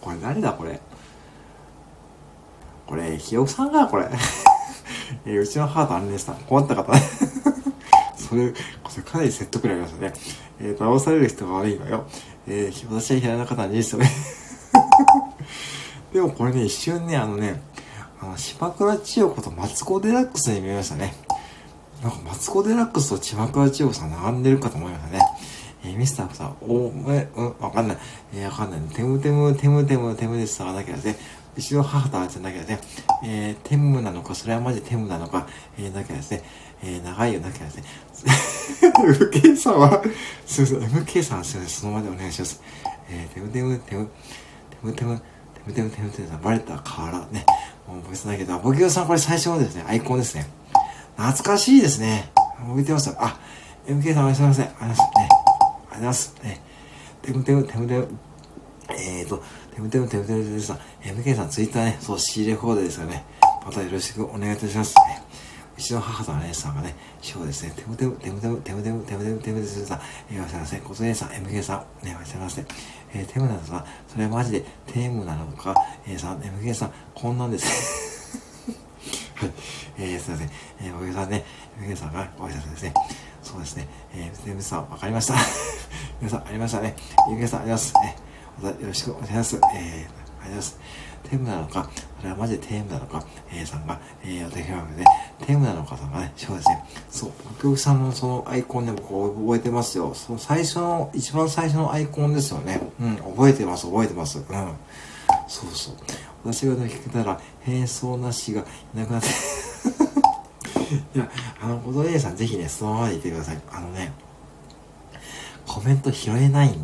[0.00, 0.80] これ誰だこれ。
[2.86, 4.08] これ、ひよさんがこれ。
[5.26, 6.32] えー、うちの母と姉でした。
[6.32, 6.90] 困った方。
[8.28, 8.52] それ、
[8.88, 10.12] それかなり説得力ありましたね。
[10.60, 12.06] えー、騙される人が悪いのよ。
[12.48, 14.10] えー、私は平中さんにですよね。
[16.12, 17.60] でもこれね、一瞬ね、あのね、
[18.20, 21.14] あの、島倉千代子とマツコデラックスに見えましたね。
[22.02, 25.20] なんかマツコ・デラックスと千葉倉千代子さん並んでるかと思いましたね。
[25.84, 27.98] えー、ミスターさん、お、え、うん、わかんない。
[28.34, 28.80] えー、わかんない。
[28.94, 31.16] テムテム、テムテム、テムですさなきゃね。
[31.56, 32.80] うちの母とあいつなきゃですね。
[33.24, 35.46] えー、テムなのか、それはマジテムなのか、
[35.78, 36.42] えー、なきゃですね。
[36.82, 37.84] えー、長いよなきゃですね。
[38.82, 40.02] MK さんは、
[40.46, 42.62] すいません、MK さんすいません、そのままでお願いします。
[43.10, 44.06] えー、テムテム、テム、
[44.70, 45.24] テムテム、テ
[45.66, 47.44] ムテム、テムテムさん、バレたからね。
[47.86, 50.46] もう別ないけど、ボキオさんこれ最初のですね、アイコンですね。
[51.16, 52.30] 懐かしいですね。
[52.66, 53.38] 覚えてますあ、
[53.86, 54.66] MK さんおやすみなさい。
[54.80, 55.16] ありがとうございます。
[55.16, 55.18] ね。
[55.18, 56.34] ありがとうございます。
[56.42, 56.60] ね。
[57.22, 58.08] テムテム、テムテム、
[58.90, 59.42] えーと、
[59.74, 60.78] テムテム、テムテム、テムさん。
[61.02, 63.24] MK さんツイッターね、そう、仕入れコードですよね。
[63.64, 64.94] またよろしくお願いいたします。
[64.96, 65.22] ね、
[65.76, 70.00] うちの母と姉さんがね、そうですね、テムテム、テムテム、テムテム、テムテム、テムテム、さん、
[70.30, 70.80] えー、おやすみなさい。
[70.80, 72.66] こと姉さん、MK さん、ね、おやすみなさい。
[73.12, 75.74] えー、テムなのか、それはマジでテムなのか、
[76.06, 78.38] えー、さん、MK さん、こんなんです。
[79.36, 79.52] はい。
[79.98, 80.50] えー、すいません。
[80.80, 81.44] えー、お客さんね、
[81.78, 82.94] 皆さんがご挨拶ですね。
[83.42, 83.86] そうですね。
[84.14, 85.34] えー、皆さん、わかりました。
[86.20, 86.96] 皆さん、ありましたね。
[87.28, 87.92] 皆さん、あります。
[87.94, 88.16] ね。
[88.62, 89.56] またよろしくお願いします。
[89.56, 91.05] えー、ありがとうございます。
[91.28, 95.04] テームなのか、それはマジでテームなのか、えー、さんが、えー、お手紙で、
[95.46, 96.84] テームなのかさんがね、そうですね。
[97.10, 100.14] そう、お客さんのそのアイコンで僕覚えてますよ。
[100.14, 102.80] その最初の、一番最初のアイコンですよね。
[103.00, 104.38] うん、覚えてます、覚えてます。
[104.38, 104.44] うん。
[105.48, 105.94] そうそう。
[106.44, 108.62] 私が抜けたら変装なしが
[108.94, 109.28] いなくなって
[111.14, 111.28] いや、
[111.60, 113.58] あの、小戸 A さんぜひね、そのままでいてください。
[113.72, 114.12] あのね、
[115.66, 116.74] コメント拾えない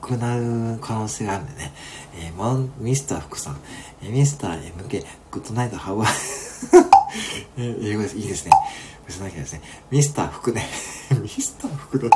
[0.00, 1.72] くなる可能性があるんでね、
[2.16, 3.60] えー、マン、ミスター福さん、
[4.02, 6.04] ミスター MK、グッドナイトハウア
[7.58, 8.16] え、英語です。
[8.16, 8.52] いいですね。
[9.06, 9.62] 別なきゃですね。
[9.90, 10.66] ミスター福ね。
[11.20, 12.08] ミスター福だ。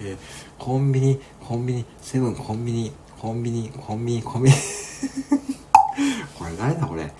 [0.00, 0.16] えー、
[0.58, 4.56] コンビニ、コンビニ、セブンコンビニ、コンビニ、コンビニ、コンビニ。
[6.38, 7.12] これ誰だこれ？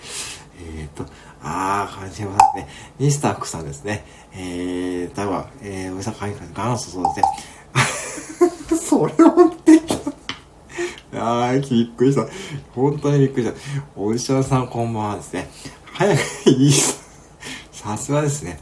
[0.59, 1.05] えー、っと、
[1.43, 2.67] あー、感じますね。
[2.99, 4.03] ミスター福さんですね。
[4.33, 8.79] えー、多分、えー、おじさん書いて元祖そうですね。
[8.79, 10.11] それを持ってきた。
[11.17, 12.27] あー、びっくりした。
[12.73, 13.57] 本当にびっくりした。
[13.95, 15.49] おじさんさんこんばんはですね。
[15.93, 16.71] 早くいい
[17.71, 18.59] さすがですね。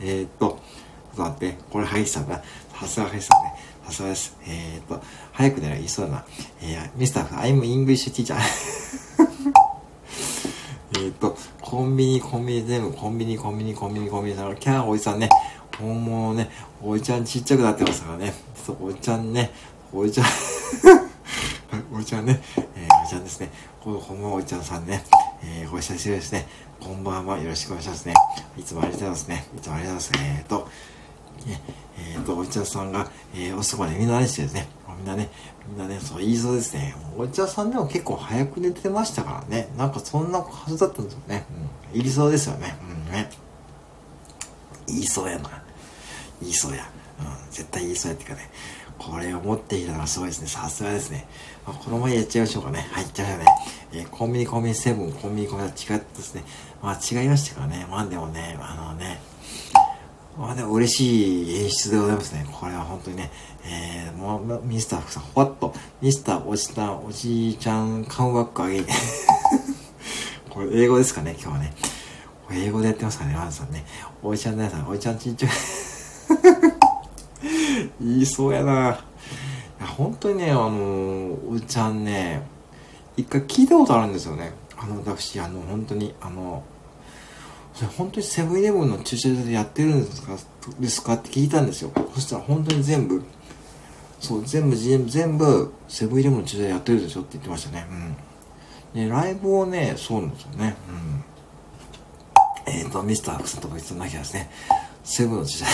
[0.00, 2.42] えー、っと、ちょっと待って、これ、ハイさんだ。
[2.78, 3.54] さすがハイさんね。
[3.86, 4.36] さすがです。
[4.46, 5.00] えー、っと、
[5.32, 6.24] 早くなら言いそうだな。
[6.62, 8.36] えー、ミスター、I'm English teacher.
[10.98, 15.28] えっと、コンビニ、コンビニ全部、コンビニ、コンビニ、コンビニ、コンビニさん、キャンおじさんね、
[15.78, 16.50] 本物ね、
[16.82, 18.34] おじちゃんちっちゃくなってますからね。
[18.54, 19.50] そう、おじちゃんね、
[19.92, 20.26] おじちゃん
[21.92, 22.40] おじちゃんね、
[22.74, 23.50] えー、おじちゃんですね。
[23.80, 25.04] この本物おじちゃんさんね、
[25.44, 26.46] えー、ご久しぶりですね。
[26.80, 27.38] こんばんは。
[27.38, 28.14] よろしくお願いしますね。
[28.58, 29.46] いつもありがとうございますね。
[29.56, 30.38] いつもありがとうございます。
[30.38, 30.68] えーと、
[31.46, 31.60] ね、
[31.98, 34.68] えーと、お茶さんが、えー、おそばでみんなでしてですね、
[34.98, 35.28] みんなね、
[35.68, 36.94] みんなね、そう言いそうですね。
[37.16, 39.68] お茶さんでも結構早く寝てましたからね。
[39.76, 41.44] なんかそんなはずだったんですよね。
[41.94, 42.00] うん。
[42.00, 42.76] 言いそうですよね。
[43.06, 43.30] うんね。
[44.88, 45.62] 言いそうやな。
[46.40, 46.90] 言いそうや。
[47.20, 47.50] うん。
[47.50, 48.50] 絶対言いそうやっていうかね。
[48.98, 50.48] これを持っていたのはすごいですね。
[50.48, 51.26] さすがですね。
[51.66, 52.86] まあ、このままやっちゃいましょうかね。
[52.92, 53.52] はい、いっちゃいましょ
[53.92, 54.02] うね。
[54.02, 56.44] えー、コンビニコンビニセブン、コンビニコンビニは違ったですね。
[56.80, 57.86] まあ違いましたからね。
[57.90, 59.20] まあでもね、あのね、
[60.38, 62.46] まあでも嬉しい演出でございますね。
[62.52, 63.32] これは本当にね、
[63.64, 68.84] えー、もう、ミスター福さん、ほわっと、ミスターおじたん、おじいちゃん、カムバックあげ
[70.48, 71.74] これ英語ですかね、今日はね。
[72.52, 73.84] 英語でやってますかね、ワンさんね。
[74.22, 75.50] おじちゃんね、さん、おじちゃんちっちゃい。
[78.00, 79.00] 言いそうやな。
[79.84, 82.42] 本当にね、あの、おじちゃんね、
[83.16, 84.52] 一回聞いたことあるんですよね。
[84.76, 86.62] あの、私、あの、本当に、あの、
[87.74, 90.36] それ本当にセブンイレブンの駐車場でやってるんですか？
[90.80, 91.14] ですか？
[91.14, 91.92] って聞いたんですよ。
[92.14, 93.22] そしたら本当に全部、
[94.18, 97.86] そう、全部、全部、セブンイレブンの駐車場やってるでしょって言ってましたね。
[98.94, 99.08] うん。
[99.08, 100.74] で、ライブをね、そうなんですよね。
[102.66, 102.72] うん。
[102.72, 104.50] えっ、ー、と、ミスター・フクさんとか言ってなきゃですね、
[105.04, 105.70] セブンの駐車場、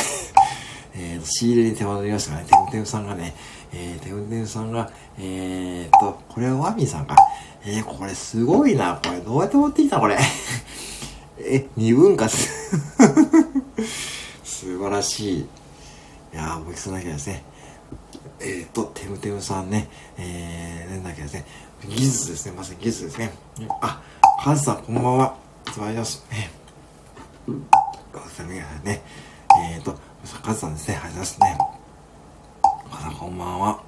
[0.95, 3.35] えっと、仕入れに手間取りましたからね、テムテムさんがね、
[3.75, 7.17] えー、テムテムさんが、えー、と、これはワミさんか。
[7.65, 9.01] えー、これすごいな。
[9.03, 10.19] これどうやって持ってきたこれ。
[11.39, 12.37] え、二分割
[14.45, 15.41] 素晴らしい。
[15.41, 15.47] い
[16.33, 17.45] やー、僕そんなきゃですね。
[18.41, 21.47] えー、っと、テムテムさんね、えー、なんだけですね。
[21.89, 22.53] 技術ですね。
[22.53, 23.33] まさに技術ですね。
[23.81, 24.03] あ、
[24.43, 25.37] カズさん、こんばんは。
[25.69, 27.73] いつもありがとうございます。
[28.13, 28.67] カズさんね、
[29.75, 29.97] えー、と、
[30.43, 31.01] カズさんですね。
[31.03, 31.82] ありがとうございますね。
[33.23, 33.85] こんばんは。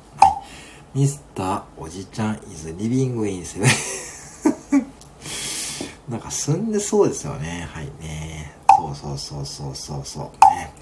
[0.95, 1.01] い。
[1.01, 4.85] ミスターおじちゃん is living in s e v
[6.09, 7.69] なんか住んでそうですよね。
[7.69, 8.53] はいね。
[8.69, 10.25] そうそうそうそうそうそう。
[10.55, 10.73] ね。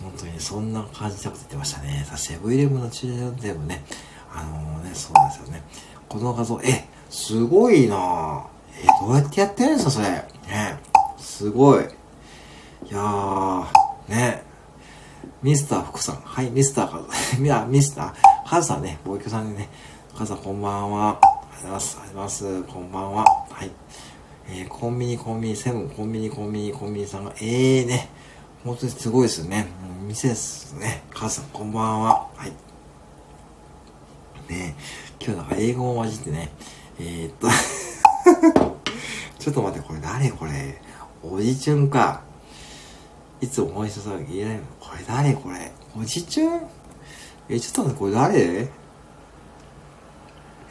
[0.00, 2.06] 本当にそんな感じでこと言ってましたね。
[2.08, 3.84] さ、セブンイレブンの駐車場でもね、
[4.32, 5.62] あのー、ね、そうですよね。
[6.08, 8.46] この画像、え、すごいな
[8.82, 10.08] え、どうやってやってるんですか、それ。
[10.08, 10.78] ね。
[11.18, 11.84] すごい。
[11.84, 13.66] いやー、
[14.08, 14.47] ね。
[15.40, 16.16] ミスター福さん。
[16.16, 17.06] はい、ミスターカズ。
[17.42, 18.14] いや、ミスター、
[18.44, 19.68] カズさんね、ご協さんにね、
[20.16, 21.10] カズさんこんばんは。
[21.10, 21.98] ありがとうございます。
[22.00, 22.72] ありがとうございます。
[22.74, 23.24] こんばんは。
[23.50, 23.70] はい。
[24.48, 28.08] えー、コンビニ、コンビニ、セブン、コンビニ、コンビニ、コンビニさんが、ええー、ね。
[28.64, 29.68] 本当にすごいですよね。
[30.00, 31.04] うん、店ですね。
[31.10, 32.26] 母さん、こんばんは。
[32.34, 32.52] はい。
[34.52, 34.74] ね
[35.20, 36.50] 今日なんか英語も混じってね。
[36.98, 37.48] えー、っと
[39.38, 40.80] ちょっと待って、これ誰これ？
[41.22, 42.27] おじちゅんか。
[43.40, 44.62] いつももう一度言えないの？
[44.80, 45.34] これ誰？
[45.34, 45.72] これ。
[45.96, 46.60] おじちゅん？
[47.48, 48.68] え、ちょっと待って、これ誰？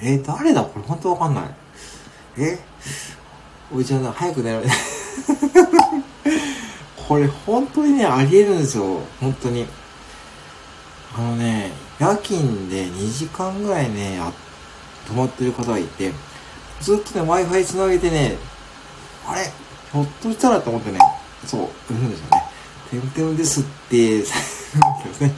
[0.02, 0.64] え誰だ？
[0.64, 1.46] これ本当わかんない。
[2.38, 2.60] え？
[3.74, 4.62] おじちゃんだ、早く寝ろ。
[7.08, 9.00] これ本当にね、あり得るんですよ。
[9.22, 9.66] 本当に。
[11.18, 14.20] あのね、夜勤で2時間ぐらいね、
[15.08, 16.12] 泊まってる方がいて、
[16.82, 18.36] ずっとね、Wi-Fi 繋げてね、
[19.26, 19.46] あれ？
[19.46, 21.00] ひょっとしたらと思ってね、
[21.46, 22.44] そう、言うんですよね。
[22.90, 25.34] てんてんですって、ですね。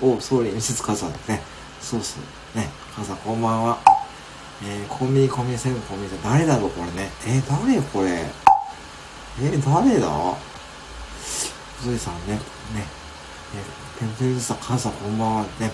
[0.00, 1.42] お、総理、ミセスカさんですね。
[1.80, 2.18] そうそ
[2.54, 2.58] う。
[2.58, 3.78] ね、母さんこんばんは。
[4.64, 7.10] えー、コンビニコンビニセブンコンビニ誰だろうこれね。
[7.26, 8.26] えー、誰これ？
[9.40, 10.08] えー、誰だ？
[11.84, 12.34] ゾイさんね。
[12.34, 12.40] ね。
[13.54, 15.42] えー、ペンペンズさん、カンさんこんばんは。
[15.60, 15.70] ね。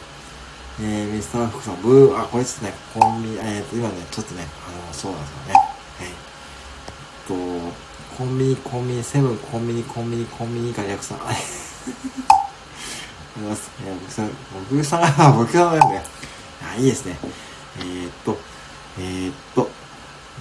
[0.81, 5.55] えー、ミスターフクさん、ブー、あ、これちょっとね、コンビニ、えーと、今ね、ちょっとね、あの、そうなんですよね。
[6.01, 7.73] えー、と、
[8.17, 11.19] コンビニ、コンビニ、セブン、コンビニ、コンビニ、コンビニから略さん。
[11.19, 11.41] ありがと
[13.37, 13.71] うございます。
[13.85, 14.31] えー、僕さん、
[14.71, 16.01] 僕さん、僕さんなんで、
[16.63, 17.19] あ、いいですね。
[17.79, 18.39] えー、っと、
[19.01, 19.69] えー、っと、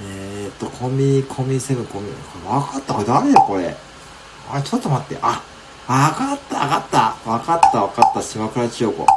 [0.04, 3.76] えー、っと、コンビニ、コンビニセブン、コンビニ、これ分かったこれ誰だこれ。
[4.52, 5.18] あれ、ちょっと待って。
[5.24, 5.42] あ、
[5.88, 7.16] 分かった、分かった。
[7.26, 8.22] 分かった、分かった。
[8.22, 9.08] 島倉千代子。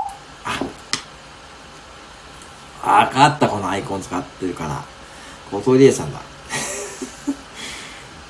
[2.82, 4.82] あ、分かった、このアイコン使ってるから。
[5.52, 6.20] 後藤理恵さんだ。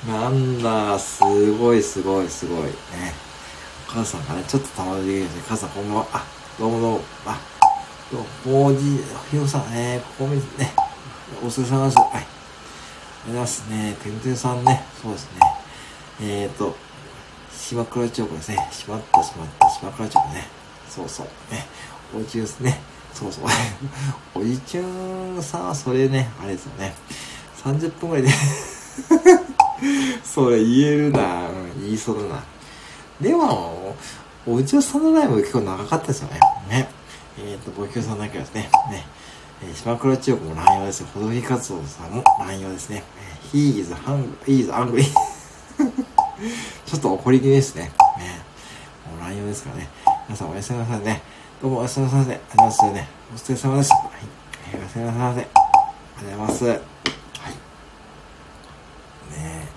[0.07, 1.21] なんだ、す
[1.57, 2.67] ごい、すごい、すごい。
[2.67, 2.71] ね。
[3.89, 6.07] お母さんがね、ちょっとたまにできるんで母さん、こんばんは。
[6.13, 6.25] あ、
[6.57, 7.01] どうもどうも。
[7.25, 7.37] あ、
[8.09, 8.99] どうも、おじ、
[9.29, 10.71] ひろさん、えー、ここ見てね。
[11.43, 11.97] お疲れ様です。
[11.97, 12.07] はい。
[12.15, 12.25] あ
[13.27, 13.97] りがますね。
[14.01, 14.81] てんてんさんね。
[15.01, 15.39] そうですね。
[16.21, 16.73] えーと、
[17.51, 18.69] 島倉町ですね。
[18.71, 20.47] しまったしまった、島倉町ね。
[20.89, 21.25] そうそう。
[21.51, 21.65] ね。
[22.15, 22.79] おうちですね。
[23.13, 23.43] そうそう。
[24.39, 26.95] おじちゅんさんはそれね、あれですよね。
[27.61, 28.29] 30分ぐらいで
[30.23, 31.49] それ言えるな、
[31.81, 32.43] 言いそうだな。
[33.21, 33.95] でも、
[34.45, 36.39] おじちゅんさんのライブ結構長かったですよね。
[36.69, 36.89] ね。
[37.39, 38.69] えっ、ー、と、ご協賛だけですね。
[38.89, 39.05] ね。
[39.63, 41.07] えー、島倉千代子も乱用ですよ。
[41.13, 43.03] ほどひかつおさんも乱用ですね。
[43.53, 45.03] え、he is hungry, is angry
[46.85, 47.83] ちょっと怒り気味ですね。
[48.17, 48.41] ね。
[49.09, 49.89] もう乱用ですからね。
[50.27, 51.21] 皆さんおやすみなさいね。
[51.61, 52.31] どうもおやすみなさいませ。
[52.31, 53.07] ありがとうございますね。
[53.33, 53.91] お疲れ様です。
[53.91, 54.01] はい。
[54.77, 55.41] おやすみなさいませ。
[55.41, 56.96] ありがとうございます。
[59.37, 59.67] ね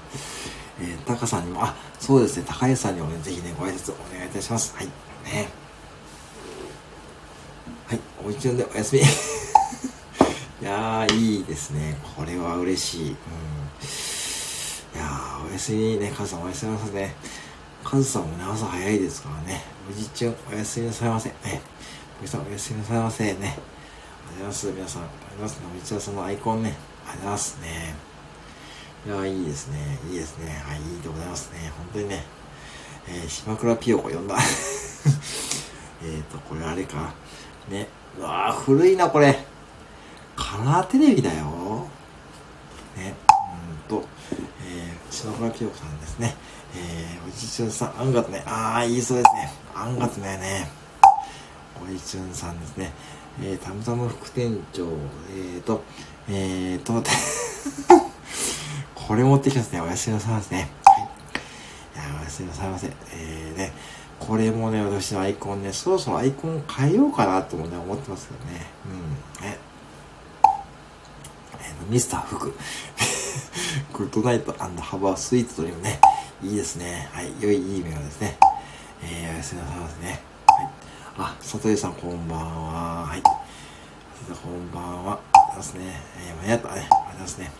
[0.80, 0.84] え。
[0.84, 4.74] ー、タカさんにも、あ、そうですね、高橋さんにもね、ぜひね、ご挨拶お願いいたします。
[4.74, 4.86] はい。
[4.86, 5.48] ね
[7.86, 9.02] はい、おいちゅんでおやすみ。
[10.62, 11.98] いやー、いいですね。
[12.16, 13.00] これは嬉しい。
[13.02, 13.12] うん。
[13.12, 13.16] い
[14.96, 17.14] やー、おやすみね、カズさんおやすみなさいね。
[17.84, 19.64] カズさんもね、朝早いですからね。
[19.90, 21.28] おじいちゅん、おやすみなさいませ。
[21.28, 21.34] ね。
[22.22, 23.24] おじさん、おやすみなさいませ。
[23.24, 23.30] ね。
[23.32, 23.58] ありがとう
[24.30, 24.66] ございます。
[24.66, 25.06] 皆さん、あ
[25.36, 25.76] りがとうございます。
[25.76, 26.76] おじちゃんさんのアイコンね。
[27.06, 28.09] ありがとうございますね。
[29.06, 29.98] いやいいですね。
[30.10, 30.62] いいですね。
[30.66, 31.72] はい、いいでございますね。
[31.78, 32.22] 本当にね。
[33.08, 34.36] えー、島倉ピヨコ呼んだ。
[36.04, 37.14] えっと、これあれか。
[37.70, 37.88] ね。
[38.18, 39.46] うわぁ、古いな、これ。
[40.36, 41.86] カラーテレビだよ。
[42.94, 43.14] ね。
[43.88, 44.04] うんと、
[44.66, 46.36] えー、島倉ピヨコさんですね。
[46.76, 48.42] えー、おじちゅんさん、あんがつね。
[48.46, 49.50] ああ、いいそうですね。
[49.74, 50.70] あんがつねね。
[51.82, 52.92] おじちゅんさんですね。
[53.42, 54.88] えー、たむたむ副店長、
[55.34, 55.82] えーと、
[56.28, 57.02] えーと、
[59.10, 59.80] これ持ってきますね。
[59.80, 60.70] おやすみなさいませね。
[60.84, 61.02] はい。
[61.02, 62.86] いや、おやすみなさいませ。
[63.12, 63.72] えーね、
[64.20, 68.66] これもね、私のアイコンね、そろそろアイコン変えようかなともね、思ってますけどね。
[69.40, 69.44] うん。
[69.44, 69.58] ね。
[71.60, 72.54] えー、ミスター福。
[73.98, 75.98] グッドナイトハバースイーツというね、
[76.40, 77.08] いいですね。
[77.12, 77.32] はい。
[77.40, 78.38] 良い、いいメロですね。
[79.02, 80.22] えー、おやすみなさいますね。
[80.46, 80.68] はい。
[81.18, 83.06] あ、佐藤さんこんばんは。
[83.06, 83.22] はい。
[83.22, 83.30] こ
[84.50, 85.18] んばんは。
[85.32, 86.00] ありがとうございますね。
[86.28, 86.72] えー、間に合ったね。
[86.72, 87.50] ありがとうございますね。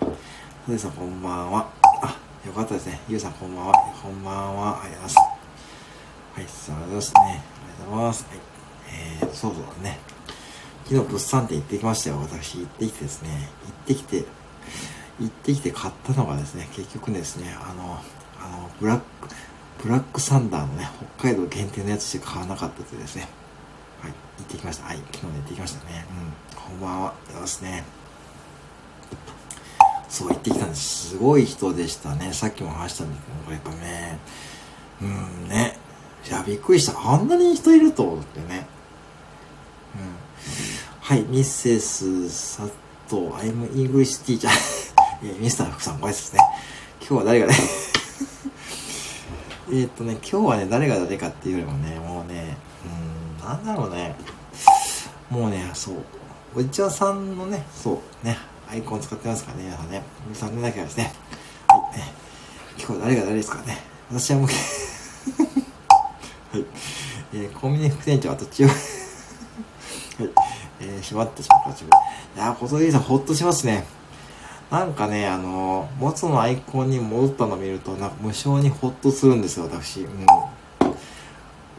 [0.61, 1.71] 佐藤さんこんばんは。
[2.03, 3.01] あ、よかったですね。
[3.09, 3.73] ゆうさんこんばんは。
[4.03, 4.83] こんばんは。
[4.83, 5.17] ありがとうございます。
[5.17, 7.21] はい、さあ、りがとうございますね。
[7.21, 8.27] ありがとうございます。
[8.29, 8.39] はい。
[8.93, 9.99] えー、そうそうね。
[10.85, 12.19] 昨日物産展行ってきましたよ。
[12.21, 13.49] 私、行ってきてですね。
[13.65, 14.25] 行ってきて、
[15.19, 17.99] 行ってきて買ったのがですね、結局ですね、あの、
[18.39, 19.05] あの、ブラック、
[19.83, 23.29] ブラックサンダーのね、北海道限定のやつしか買わなかったとですね。
[24.03, 24.85] はい、行ってきました。
[24.85, 26.05] はい、昨日ね、行ってきましたね。
[26.11, 27.15] うん、こんばんは。
[27.33, 27.83] よろしね。
[30.11, 31.11] そう、行ってきたんです。
[31.11, 32.33] すごい人でしたね。
[32.33, 34.19] さっきも話したんですけど、これやっぱね、
[35.01, 35.05] う
[35.47, 35.79] んね。
[36.29, 37.01] いや、びっくりした。
[37.01, 38.67] あんなに人いると思ってね。
[39.95, 40.01] うん。
[41.01, 42.63] はい、ミセス佐
[43.09, 44.51] 藤、I'm English teacher
[45.23, 46.41] えミスター福さん、ご挨拶ね。
[47.01, 47.55] 今日は誰がね
[49.73, 52.57] えっとね、今日はね、誰が誰かっていうよりもね、もうね、
[53.41, 54.17] うん、なんだろうね。
[55.31, 55.95] もうね、そう。
[56.57, 58.37] おじちゃんさんのね、そうね、
[58.71, 60.05] アイコン使ってますからね、皆さんね。
[60.27, 61.13] 皆さんだけはですね。
[61.67, 62.05] はい、ね。
[62.79, 63.79] 今日誰が誰ですかね。
[64.09, 64.53] 私はもう は
[66.57, 66.65] い。
[67.35, 68.75] えー、コンビニ副店長、あと中はい。
[70.79, 71.71] えー、しまってしまった。
[71.71, 71.75] い
[72.37, 73.85] やー、小鳥さん、ほっとしますね。
[74.71, 80.03] なんかね、あの、元のアイコンに戻ったのを見ると、なんか無性にホッとするんですよ、私。
[80.03, 80.25] うん。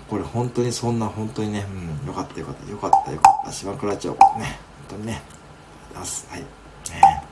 [0.10, 1.66] これ本当にそんな、本当にね、
[2.04, 4.28] うん、よかったよかった、よかったよかった、島倉町、ね、本
[4.90, 5.22] 当にね、
[5.98, 6.44] 出す、はい。
[6.90, 7.24] ね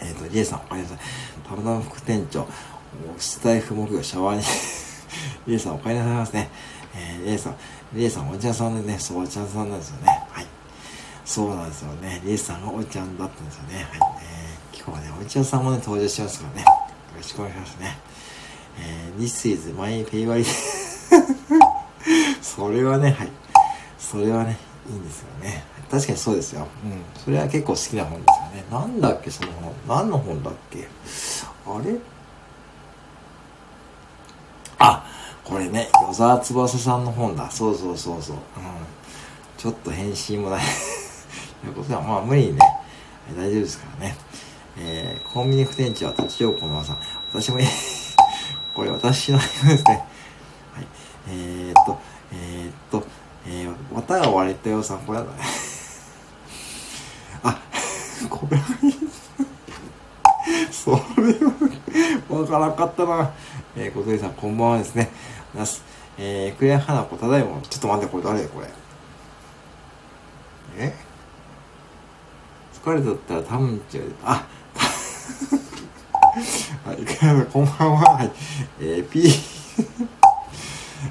[0.00, 0.98] えっ、ー、と、リエさん、おかえりなさい。
[1.48, 2.46] タブナム副店長、
[3.18, 4.42] スタイフ木曜シャワーに
[5.46, 6.50] リエさん、おかえりなさいますね。
[6.94, 7.56] えー、リエさん、
[7.92, 10.26] リエさん、お茶さんでね、そう、お茶さんなんですよね。
[10.30, 10.46] はい。
[11.24, 12.20] そうなんですよね。
[12.24, 13.76] リエさんがおいちゃんだったんですよね。
[13.76, 13.84] はい。
[14.22, 16.62] えー、今日はね、おいちゃんさんもね、登場しますからね。
[16.62, 16.68] よ
[17.16, 17.98] ろしくお願いしますね。
[18.78, 20.44] えー、This is my favorite
[22.42, 23.28] それはね、はい。
[23.98, 24.58] それはね、
[24.90, 25.64] いいんですよね。
[25.90, 26.66] 確かにそうですよ。
[26.84, 27.02] うん。
[27.22, 28.64] それは結構好きな本ですよね。
[28.70, 29.74] なんだっけ、その本。
[29.86, 30.88] 何の本だっけ？
[31.66, 31.96] あれ？
[34.78, 35.04] あ、
[35.44, 37.50] これね、与沢翼さんの本だ。
[37.50, 38.36] そうそうそうそう。
[38.36, 38.42] うん。
[39.56, 40.60] ちょっと返信もない
[41.62, 42.58] ということは、まあ無理にね、
[43.36, 44.16] 大丈夫ですからね。
[44.78, 46.98] えー、コンビニ副店長は立ち横のさん。
[47.32, 47.58] 私も、
[48.74, 50.04] これ私のですね。
[50.74, 50.86] はい。
[51.28, 51.98] えー、っと、
[52.32, 53.06] えー、っと、
[53.46, 55.30] えー、綿が割れたよさん、これだね。
[57.42, 57.58] あ、
[58.28, 58.92] これはいい。
[60.72, 61.02] それは、
[62.40, 63.30] わからなかったな。
[63.76, 65.10] えー、小鳥さん、こんばんはですね。
[65.54, 65.82] なす。
[66.18, 68.68] えー、クレア花子、ただいま、ちょっと待って、これ誰これ。
[70.78, 70.94] え？
[72.82, 74.44] 疲れたったらタムンチュあ、
[76.84, 78.00] はい、クレア花子こんばんは。
[78.16, 78.32] はい。
[78.80, 79.30] えー、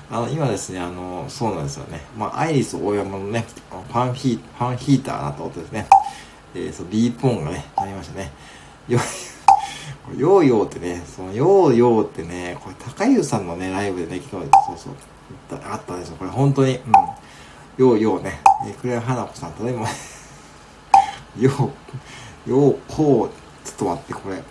[0.10, 2.02] あの、今ですね、あの、そうなんですよね。
[2.18, 5.88] まあ、アイリス大山のね、ファンヒー、ファンヒーターなった音ですね。
[6.56, 8.32] えー、そう、ビーポンがね、なりましたね。
[8.88, 9.00] よ、
[10.18, 14.94] ヨーヨーってね、そのヨーヨーってね、これ高湯さんのね、ライブでね、昨日、そうそう、
[15.64, 16.18] あったんですよ。
[16.18, 16.82] これ本当に、うん。
[17.78, 19.86] ヨーヨーね、えー、クレア花子さんとね、もう、
[21.42, 21.52] よ
[22.48, 24.44] う、よう、こう、ちょっと待って、これ。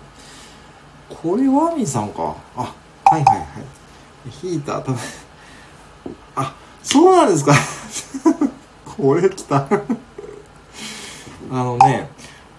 [1.08, 2.34] これワミンさんか。
[2.56, 2.72] あ、
[3.04, 3.46] はいはいはい。
[4.30, 4.98] ヒーター、多分、
[6.36, 7.54] あ、そうなんですか。
[8.96, 9.66] これ来た。
[11.52, 12.08] あのね、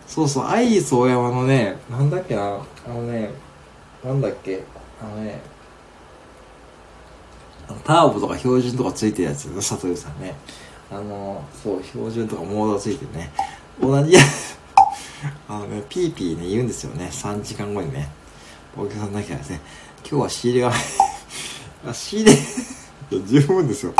[0.07, 3.31] そうそう、アイリス大山のね、なんだっけな、あのね、
[4.03, 4.63] なんだっけ、
[5.01, 5.41] あのね、
[7.85, 9.45] ターボとか標準とかついてるやつ。
[9.45, 10.35] よ、サトルさんね。
[10.91, 13.31] あの、そう、標準とかモードついてるね。
[13.79, 14.19] 同じや。
[15.47, 17.09] あのね、ピーピーね、言うんですよね。
[17.11, 18.09] 3時間後にね。
[18.77, 19.61] お客さんだけはですね、
[19.99, 20.71] 今日は仕入れが
[21.87, 22.37] あ、仕入れ。
[23.19, 23.93] 十分ですよ。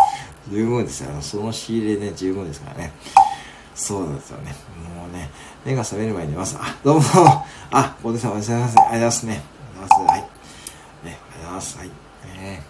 [0.49, 1.09] 十分ですよ。
[1.21, 2.93] その仕入れね、十分ですからね。
[3.75, 4.55] そうなんですよね。
[4.95, 5.29] もうね、
[5.65, 6.57] 目が覚める前に出ます。
[6.59, 7.45] あ、どうもどうも。
[7.71, 8.79] あ、小手さんおはようございます。
[8.79, 9.33] ありがとうございますね。
[9.33, 10.37] ありがとうございます。
[10.41, 11.05] はい。
[11.05, 11.77] ね、ありがとうございます。
[11.77, 11.87] はい。
[11.87, 12.63] ね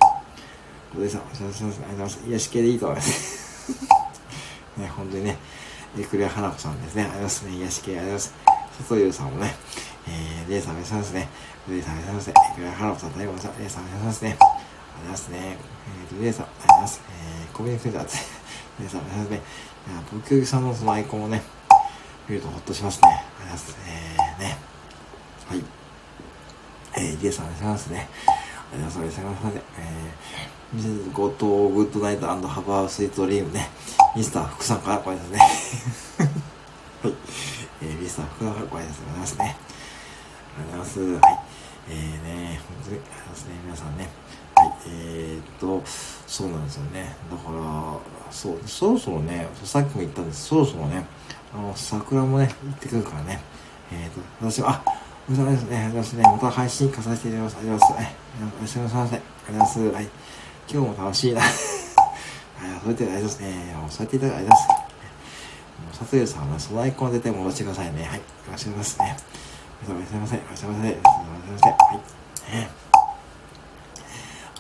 [0.94, 1.64] 小手さんおはようございます。
[1.64, 2.20] ありがとうございます。
[2.28, 3.72] 癒し系でいいと思います。
[4.78, 5.38] ね、本当にね、
[5.98, 7.04] え、栗原花子さんですね。
[7.04, 7.58] ありがとうございますね。
[7.58, 8.52] 癒し系ありがとうございます。
[8.78, 9.56] 佐藤優さんもね、
[10.08, 11.30] えー、レイさんお願いますね。
[11.70, 12.34] レイさんお願いますね。
[12.56, 14.38] 栗原花子さん、大悟さん、レイさんお願いますね。
[15.02, 15.58] ありがとうございますね。
[15.82, 17.02] えーと、レイさん、ありがとうございます。
[17.10, 18.42] えー、コミュニケーターです。
[18.80, 19.62] レイさん、ありがとうございますね。
[20.14, 21.42] 僕さんのそのアイコンをね、
[22.30, 23.10] 見るとほっとしますね。
[23.10, 23.78] ありがとうございます。
[23.88, 24.58] えー、ね。
[25.48, 25.64] はい。
[26.94, 28.10] えー、レイさん、お願いますね。
[28.28, 29.58] ありがとうございます。
[29.78, 31.46] えー、ミセス後藤
[31.76, 33.70] グッドナイトハバースイートリームね。
[34.16, 35.40] ミスター福さんからご挨拶ね。
[37.04, 37.14] はい。
[37.82, 39.58] えー、ミスター福さんからご挨拶でございますね。
[40.58, 41.26] ありがとうございます。
[41.26, 41.40] はい。
[41.90, 43.54] えーね、本当に、ありがとうございますね。
[43.66, 44.21] 皆さんね。
[44.62, 47.16] はい、えー、っと、そうなんですよね。
[47.30, 47.98] だから、
[48.32, 51.06] そう、そろそろね、さっきも言ったんです、そろそろね、
[51.54, 53.40] あの、桜もね、行ってくるからね。
[53.92, 54.84] えー、っと、私は、あ、
[55.30, 55.78] お疲れ様ですね。
[55.78, 56.24] ありがとうございますね。
[56.24, 57.58] また配信化させていただきます。
[57.58, 58.12] ありがとうございます。
[58.12, 58.16] はい。
[58.60, 59.02] おやすみなさい。
[59.02, 59.80] ありがとうございます。
[59.80, 60.10] はい。
[60.70, 61.42] 今日も楽しいな。
[61.42, 63.76] はい、そうやってありがとうございますね。
[63.90, 66.00] そうやっていただきありがとうございます。
[66.00, 68.04] 佐藤さんはそのアイコン絶対戻してくださいね。
[68.04, 68.18] はい。
[68.18, 69.18] よろしくお願いしますね。
[69.88, 70.42] おやすみなさい。
[70.48, 70.92] おやすみなさい。
[70.92, 71.04] おやす
[71.48, 71.72] みなさい。
[71.72, 72.81] はい。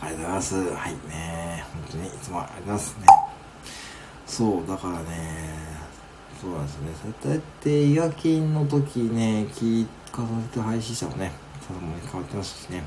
[0.01, 0.55] ありがとうございます。
[0.55, 1.65] はいね。
[1.73, 3.05] 本当にいつもありがとうございますね。
[4.25, 5.61] そう、だからね、
[6.41, 7.13] そうなんですね。
[7.21, 11.31] そうやってイヤキンの時ね、聞かさせて配信者もね、
[11.67, 12.83] ただもね、変わってますしね。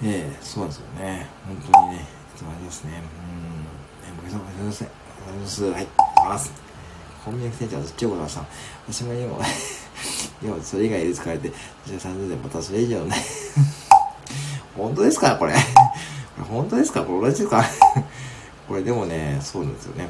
[0.00, 1.26] えー、えー、そうなんですよね。
[1.46, 2.90] 本当にね、いつもありがとうございますね。
[2.92, 3.72] うん。
[4.04, 4.88] えー、ごめんなさい、ごめんなさい。
[4.88, 5.64] ありがとうございます。
[5.64, 6.52] はい、ありがとうございます。
[7.24, 8.46] コンビニ店長はずっちょこさん。
[8.88, 9.38] 私も今、
[10.42, 11.52] 今それ以外で疲れて、
[11.86, 13.16] じゃあ30年またそれ以上ね
[14.76, 15.54] 本当ですかこれ？
[16.50, 17.02] 本当ですか？
[17.04, 17.64] これ同じですか？
[18.68, 20.08] これでもね、そうなんですよね。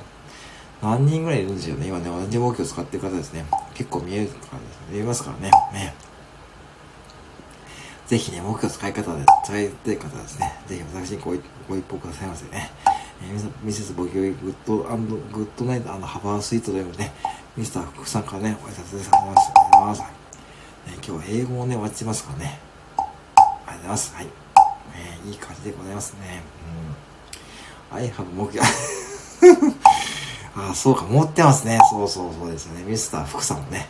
[0.82, 1.86] 何人ぐらいいるんですよね。
[1.86, 3.44] 今ね、同じ動きを使ってる方ですね。
[3.74, 5.50] 結構見えるからです見えますからね。
[5.72, 5.94] ね。
[8.06, 11.30] ぜひね、目標使い方で、使いたい方ですね、ぜひ私にご
[11.68, 12.70] ご一報くださいませね。
[13.24, 17.12] えー、ミセスボキョイグッドグッドナイトハバースイートでもね、
[17.56, 19.08] ミスター福さんからね、お挨拶です。
[19.12, 20.00] ありがとうございます。
[20.00, 20.06] ね、
[20.96, 22.58] 今日は英語をね、お待ちますからね。
[22.98, 23.12] ありが
[23.44, 24.14] とうございます。
[24.16, 24.41] はい。
[24.95, 26.43] え、いい感じでございますね。
[27.93, 27.99] うん。
[27.99, 28.66] I have 目標
[30.57, 31.78] あ、そうか、持ってますね。
[31.90, 32.82] そうそうそうですね。
[32.84, 33.88] ミスター福さんもね。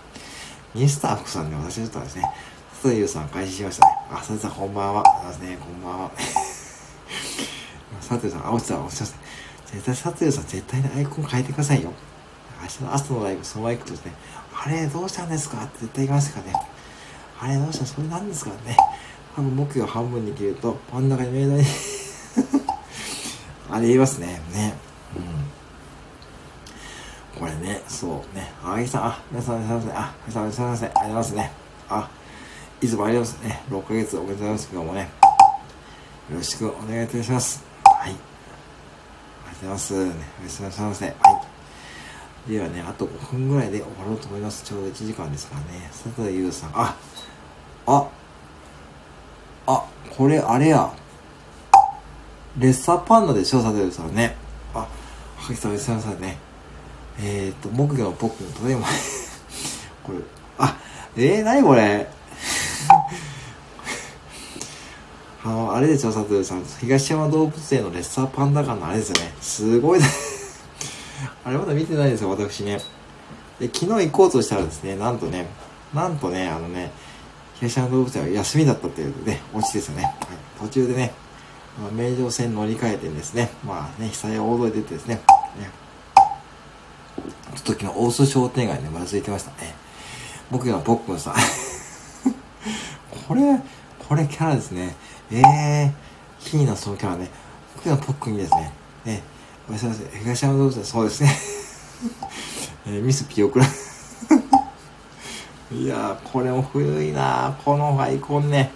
[0.75, 2.23] ミスター福さんで私ちょっとですね、
[2.71, 3.93] 佐藤優さん開始しましたね。
[4.11, 5.03] あ、佐藤さんこんばんは。
[5.25, 6.11] あですね、こんばんは。
[8.09, 9.05] 佐藤さん、あ、落ちた、落ちた。
[9.05, 9.15] 絶
[9.85, 11.93] 対佐藤さん絶対にアイコン変えてくださいよ。
[12.63, 14.13] 明日の朝のライブ、そのマイクとですね、
[14.55, 15.59] あれ、どうしたんですか？
[15.65, 16.67] って絶対言いますからね。
[17.41, 17.87] あれ、どうした？
[17.87, 18.77] それなんですかね。
[19.35, 21.65] 多分目標半分に切ると、真ん中にメイドに
[23.71, 24.41] あれ言いますね。
[24.53, 24.75] ね。
[25.17, 25.21] う
[27.39, 27.41] ん。
[27.41, 28.53] これね、そうね。
[28.63, 29.91] あいさん、あ、皆さん、すいませ。
[29.93, 30.87] あ、皆さん、すいませ。
[30.87, 31.51] ありがとうございますね。
[31.89, 32.11] あ、
[32.83, 33.63] いつもありがとうございますね。
[33.71, 34.69] 6ヶ月おめでとうございます。
[34.71, 35.01] 今日もね。
[35.01, 35.07] よ
[36.37, 37.65] ろしくお願いいたします。
[37.85, 38.11] はい。
[38.11, 38.19] ありがとう
[39.55, 40.05] ございます。
[40.05, 41.07] ね、おやすみなさいませ。
[41.07, 41.17] はい。
[42.51, 44.63] ではね、あと5分ぐらいで終わろうと思います。
[44.65, 45.89] ちょうど1時間ですからね。
[45.91, 46.95] 佐藤優さん、あ、
[47.87, 48.07] あ、
[50.17, 50.93] これあれや。
[52.59, 54.37] レッサーパンダでしょ、佐藤優さんね。
[54.75, 54.89] あ、は
[55.49, 56.37] きさん、すみませんね。
[57.19, 58.87] えー、っと、木魚の僕のただいま
[60.05, 60.19] これ、
[60.59, 60.77] あ、
[61.17, 62.07] えー、なにこれ？
[65.45, 66.65] あの、あれですよ、佐藤さん。
[66.81, 69.35] 東山動物園のレッサーパンダ館のあれですよね。
[69.41, 70.01] すごい
[71.45, 72.79] あれまだ見てないですよ、私ね。
[73.59, 75.47] で、昨日行こうとしたらですね、なんとね、
[75.95, 76.91] なんとね、あのね、
[77.63, 80.03] 東山動物園は休みだったっていうね、オチですよね。
[80.03, 80.15] はい、
[80.59, 81.13] 途中でね、
[81.81, 85.23] まあ、名城線乗り換えてですね、まあね、久屋大通り出てですね、ね、
[87.17, 89.77] ちょっと昨日大須商店街でまだついてましたね。
[90.51, 91.35] 僕がポップンさん。
[93.29, 93.43] これ、
[94.09, 94.97] これキャラですね。
[95.31, 97.31] ええー、キーなそのキャラね。
[97.77, 98.73] 僕がポックンですね。
[99.05, 99.23] ね、
[99.69, 100.19] ごめんなさい。
[100.19, 101.39] 東山動物園、そうですね。
[102.87, 103.67] えー、ミスピオクラ。
[105.75, 108.71] いやー、これも古いなこのアイコンね。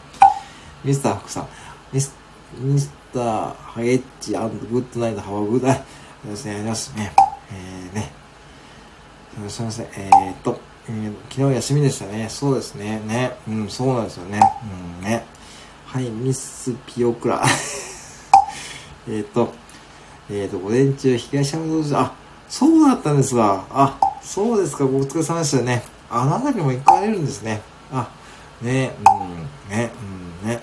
[0.83, 1.49] ミスター福さん。
[1.93, 2.15] ミス、
[2.59, 5.67] ミスターハゲッチグッドナイトハワグッド。
[6.31, 7.13] ですね、ありますね。
[7.53, 8.11] えー、ね。
[9.49, 9.87] すみません。
[9.87, 12.29] えー、っと、えー、昨日休みでしたね。
[12.31, 13.01] そうですね。
[13.01, 13.37] ね。
[13.47, 14.41] うん、そうなんですよね。
[15.01, 15.25] うん、ね。
[15.85, 17.45] はい、ミスピオクラ。
[19.07, 19.53] えっと、
[20.31, 22.13] えっ、ー、と、午前中、東山道場、あ、
[22.49, 23.67] そうだったんですわ。
[23.71, 25.96] あ、そうですか、お疲れ様でしたね。
[26.11, 27.61] あなたにも行かれるんですね。
[27.93, 28.09] あ、
[28.63, 29.03] ね、う
[29.73, 29.91] ん、ね、
[30.43, 30.61] うん、ね、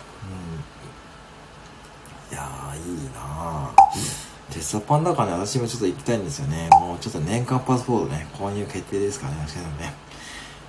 [2.32, 2.34] うん。
[2.34, 4.54] いやー、いいなぁ。
[4.54, 6.70] テストパンだからね、私もちょっと行きたいんですよね。
[6.72, 9.94] もうちょっと年間パスポートね、購入決定ですからね、私けどね。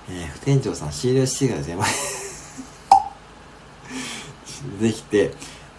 [0.09, 1.83] えー、副店長さん、シールシティが全部
[4.81, 5.31] できて、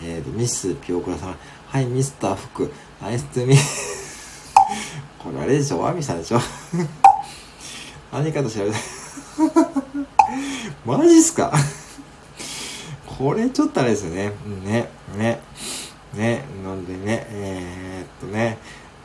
[0.02, 1.36] えっー、とミスピオクラさん、
[1.68, 2.72] はい、ミスター福、
[3.02, 3.56] ナイストゥミ
[5.22, 5.80] これあれでしょ？
[5.80, 6.40] ワミさんでしょ？
[8.16, 8.76] 何かと調べた
[10.86, 11.52] マジっすか？
[13.18, 14.32] これちょっとあれですよね。
[14.64, 14.88] ね、
[15.18, 15.40] ね、
[16.14, 18.56] ね、なんでね、えー、っとね、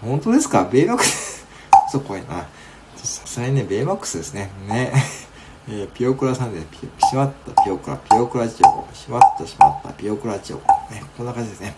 [0.01, 0.63] 本当ですか？
[0.63, 1.45] ベイマックス？
[1.91, 2.47] そう、怖いな。
[2.95, 4.49] さすがにね、ベイマックスですね。
[4.65, 4.93] ね。
[5.67, 10.67] えー、ピオクラさんで、ピしまったピオクラ、ピオクラチオコ、しまったしまったピオクラチオコ。
[10.89, 11.75] ね、こんな感じですね。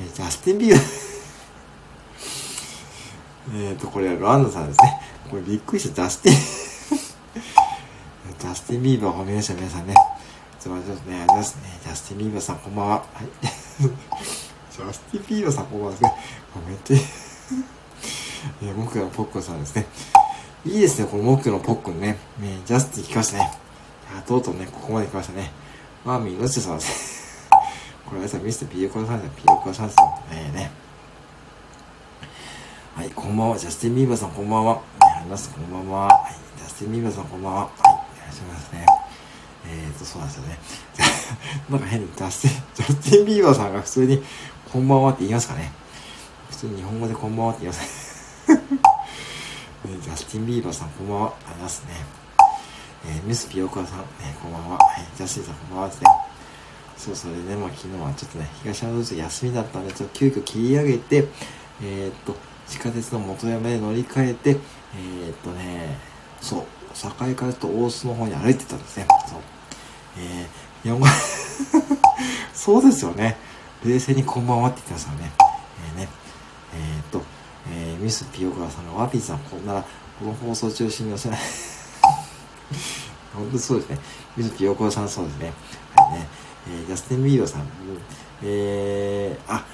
[0.00, 1.19] えー、ジャスティン・ビーバー
[3.54, 5.00] えっ、と、これはロアンドさんですね。
[5.30, 5.94] これびっくりした。
[5.94, 6.36] ジャスティン
[8.38, 9.94] ジャスティン・ ビーバー褒めました、皆さんね。
[10.58, 11.22] すみませんね。
[11.22, 11.78] ありますね。
[11.82, 12.94] ジャスティン・ビーバーさん、こんばんは。
[12.96, 13.28] はい。
[14.70, 16.14] ジャスティン・ビーバーさん、こんばんはですね。
[16.54, 16.94] ごめんて。
[18.62, 19.86] えー、僕のポックンさんですね。
[20.66, 22.18] いいですね、この僕のポックンね。
[22.38, 23.50] ねジャスティン来ましたね。
[24.18, 25.50] あとうとうね、ここまで来ましたね。
[26.04, 27.58] マーミー、のちさんですね。
[28.06, 30.18] これはさ、ミスターピーコさんですピーコさんですよ。
[30.30, 30.89] ねね。
[32.94, 33.56] はい、こんばんは。
[33.56, 34.82] ジャスティン・ビーバーさん、こんばんは。
[35.00, 36.08] あります、こんばんは。
[36.08, 37.60] はい、ジャスティン・ビーバーさん、こんばんは。
[37.62, 38.84] はい、いらっしますね。
[39.66, 40.58] えーと、そうなんですよね。
[41.70, 44.22] なんか変にジャスティン、ジャスティン・ビーバーさんが普通に、
[44.72, 45.72] こんばんはって言いますかね。
[46.50, 48.60] 普通に日本語でこんばんはって言います ね。
[50.02, 51.26] ジャスティン・ビーバーさん、こんばんは。
[51.48, 51.94] ありますね。
[53.06, 54.78] えー、ミス・ピオカさん、ね、こんばんは。
[54.78, 56.06] はい、ジャスティンさん、こんばんはですね。
[56.98, 61.28] そう、それでね、まあ昨日はちょっとね、東山道休みだったんで、ちょっと急遽切り上げて、
[61.82, 65.98] えー、っと、地下鉄の元山で乗り換えて、えー、っとね、
[66.40, 66.64] そう、
[67.28, 69.06] 栄からちょっと大須の方に歩いてたんですね。
[69.26, 69.40] そう。
[70.16, 71.06] えー、日本語
[72.54, 73.36] そうですよね。
[73.84, 75.32] 冷静にこんばんはって言ってますからね。
[75.90, 76.08] えー、ね、
[76.74, 77.22] えー、っと、
[77.72, 79.84] えー、ミスピオクラさんがワピーさん、こんなら、
[80.20, 81.40] この放送中心に寄せない。
[83.34, 83.98] 本当そうですね。
[84.36, 85.52] ミスピオクラさんそうですね。
[85.96, 86.28] はいね。
[86.68, 87.62] えー、ジャスティン・ビーバーさん、
[88.44, 89.64] えー、あ、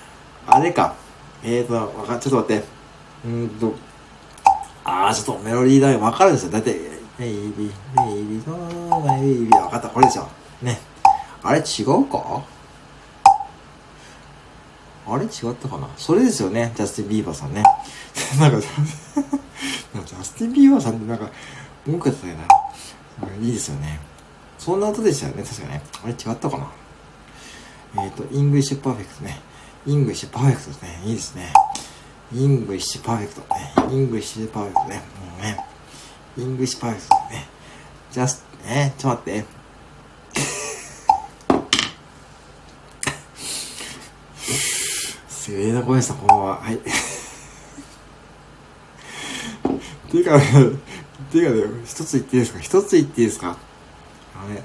[0.46, 0.94] あれか。
[1.42, 2.75] えーと、わかちょっと待って。
[3.24, 3.74] うんと、
[4.84, 6.52] あー、ちょっとメロディーラインわかるんですよ。
[6.52, 6.78] だって、
[7.18, 10.28] ベイビー、ベイビー、ベイビー、わかった、これですよ。
[10.62, 10.78] ね。
[11.42, 12.44] あれ違うか？
[15.08, 15.88] あれ違ったかな？
[15.96, 17.62] それですよね、ジャスティン・ビーバーさんね。
[18.40, 21.30] なんか、ジャスティン・ビーバーさんってなんか、
[21.86, 22.44] 文句やったよな。
[23.40, 24.00] いいですよね。
[24.58, 25.82] そんな音でしたよね、確かね。
[26.04, 26.66] あれ違ったかな？
[28.02, 29.40] えっ、ー、と、 English perfect ね。
[29.86, 31.00] English perfect ですね。
[31.04, 31.52] いいですね。
[32.32, 33.40] English perfect。
[33.54, 33.74] ね。
[33.94, 34.96] English perfect ね。
[34.96, 35.02] も
[35.38, 35.56] うね。
[36.36, 37.46] English perfect ね。
[38.10, 39.46] ジャスト、ね、ちょっと待って。
[45.28, 46.56] すげえな声でした、こんばんは。
[46.60, 46.78] はい。
[50.10, 50.40] ていうか、
[51.30, 52.58] ていうかね、一つ言っていいですか？
[52.60, 53.56] 一つ言っていいですか？
[54.36, 54.62] あのね、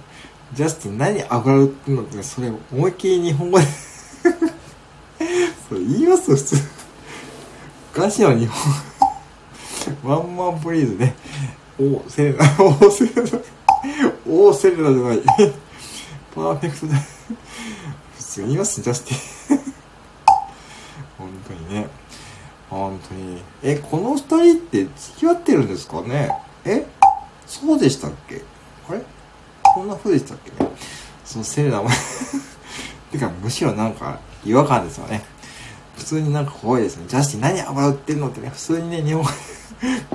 [0.53, 3.65] ジャスティン何油売ってんのって、それ思いっきり日本語で
[5.69, 6.55] それ言いますよ普通。
[7.93, 11.13] 昔は日本ワンマンプリーズね。
[11.77, 13.21] お、セレナ、お、セレナ、
[14.25, 15.21] お、セレナじゃない。
[16.33, 16.95] パーフェクトだ。
[18.15, 19.73] 普通に言いますジャスティン。
[21.17, 21.87] 本当にね。
[22.69, 23.41] 本当に。
[23.61, 26.31] え、この二人って付き合ってるんですかね
[26.63, 26.85] え
[27.45, 28.41] そうでしたっけ
[28.87, 29.01] あれ
[29.63, 30.71] こんな風でしたっけね
[31.25, 31.89] そのセレナも
[33.11, 35.40] てか、むしろなんか違和感ですよね。
[36.01, 37.05] 普通になんか怖いですね。
[37.07, 39.29] ジャスティン何油売ってんのってね、普通にね、日本語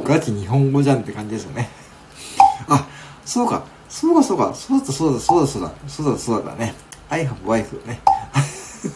[0.03, 1.69] ガチ日本語じゃんって感じですよね。
[2.69, 2.89] あ、
[3.25, 6.75] そうか、そうかそうか、そうだそうだそうだそうだ、そうだそうだね。
[7.09, 8.01] I have wife ね。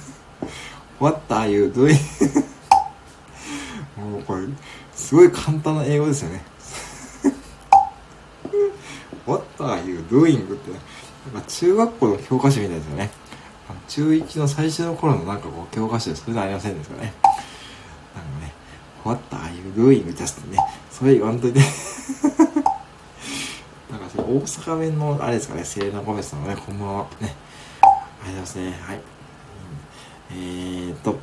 [0.99, 1.97] What are you doing?
[3.97, 4.49] もうこれ、
[4.93, 6.43] すごい簡単な英語ですよね。
[9.27, 10.43] What are you doing?
[10.43, 10.73] って、
[11.33, 13.11] なんか中学校の教科書みたいですよね。
[13.89, 17.13] 中1の最初の頃のなんかこう教科書でそういうのありませんですかね。
[18.15, 18.53] なんかね、
[19.05, 20.15] What are you doing?
[20.15, 20.59] ジャスティンね。
[20.91, 21.61] それ言わんといて。
[23.91, 27.07] なんかそれ大阪弁のあれですかね、セレナ・ゴメスさんのね、こんばんは。
[27.21, 27.35] ね。
[27.83, 28.79] ありがとうございますね。
[28.83, 28.97] はい。
[28.97, 29.03] うん、
[30.33, 31.19] えーと、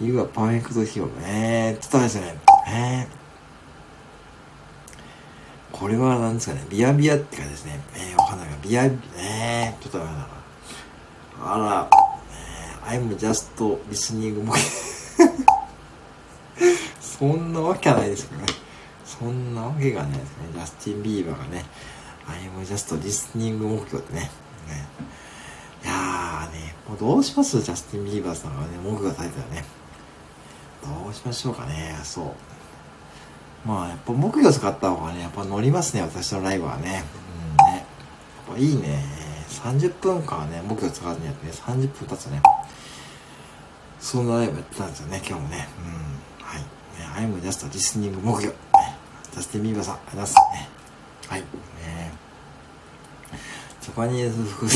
[0.00, 1.76] You are perfect h e ね。
[1.80, 2.34] ちょっとあれですね。
[2.68, 6.64] えー、これは何ですかね。
[6.68, 7.80] ビアビアって感じですね。
[7.94, 10.39] えー、わかんないが、ビア、えー、ちょっとわかんない
[11.42, 11.88] あら、
[12.90, 13.48] えー、I'm just
[13.88, 14.46] listening
[17.00, 18.46] そんなわけはないですけどね。
[19.04, 20.26] そんなわけがないですね。
[20.54, 21.64] ジャスティン・ビーバーがね、
[22.26, 24.20] I'm just listening 目標ってね。
[24.20, 24.86] ね
[25.84, 27.60] いやーね、もうどうします？
[27.60, 29.64] ジャスティン・ビーバーさんがね、目標されたらね。
[30.82, 31.98] どうしましょうかね。
[32.02, 33.68] そう。
[33.68, 37.04] まあ、やっぱ木魚使った方がね、やっぱ乗りますね、私のライブはね。
[37.58, 37.76] うんね。
[38.48, 39.19] やっぱいいね。
[39.50, 42.40] 30分間ね、木魚使わずにやってね、30分経つね。
[44.00, 45.68] そんなライブやってたんですよね、今日もね。
[45.78, 46.44] うん。
[46.44, 46.60] はい。
[46.60, 48.48] ね、I'm just listening 木魚。
[48.48, 48.54] ね。
[49.32, 50.54] ジャスティン・ビーバーさん、ありがとうございます。
[50.54, 50.68] ね。
[51.28, 51.40] はい。
[51.40, 52.12] ね
[53.80, 54.66] ジャパニーズ服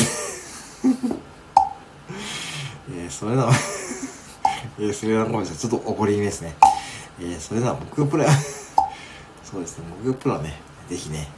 [2.90, 3.52] えー、それなら
[4.78, 5.56] えー、それはごめんなさい。
[5.56, 6.54] ちょっと怒り気味ですね。
[7.20, 8.24] えー、それでは木魚プロ
[9.44, 11.28] そうですね、木魚プロね、ぜひね、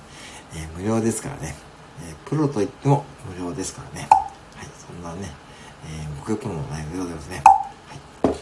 [0.54, 1.54] えー、無料ですからね、
[2.02, 4.08] えー、プロといっても無料ですからね。
[4.10, 5.32] はい、そんなね、
[5.86, 7.42] えー、木魚プロの内容でございますね。
[8.22, 8.36] はい。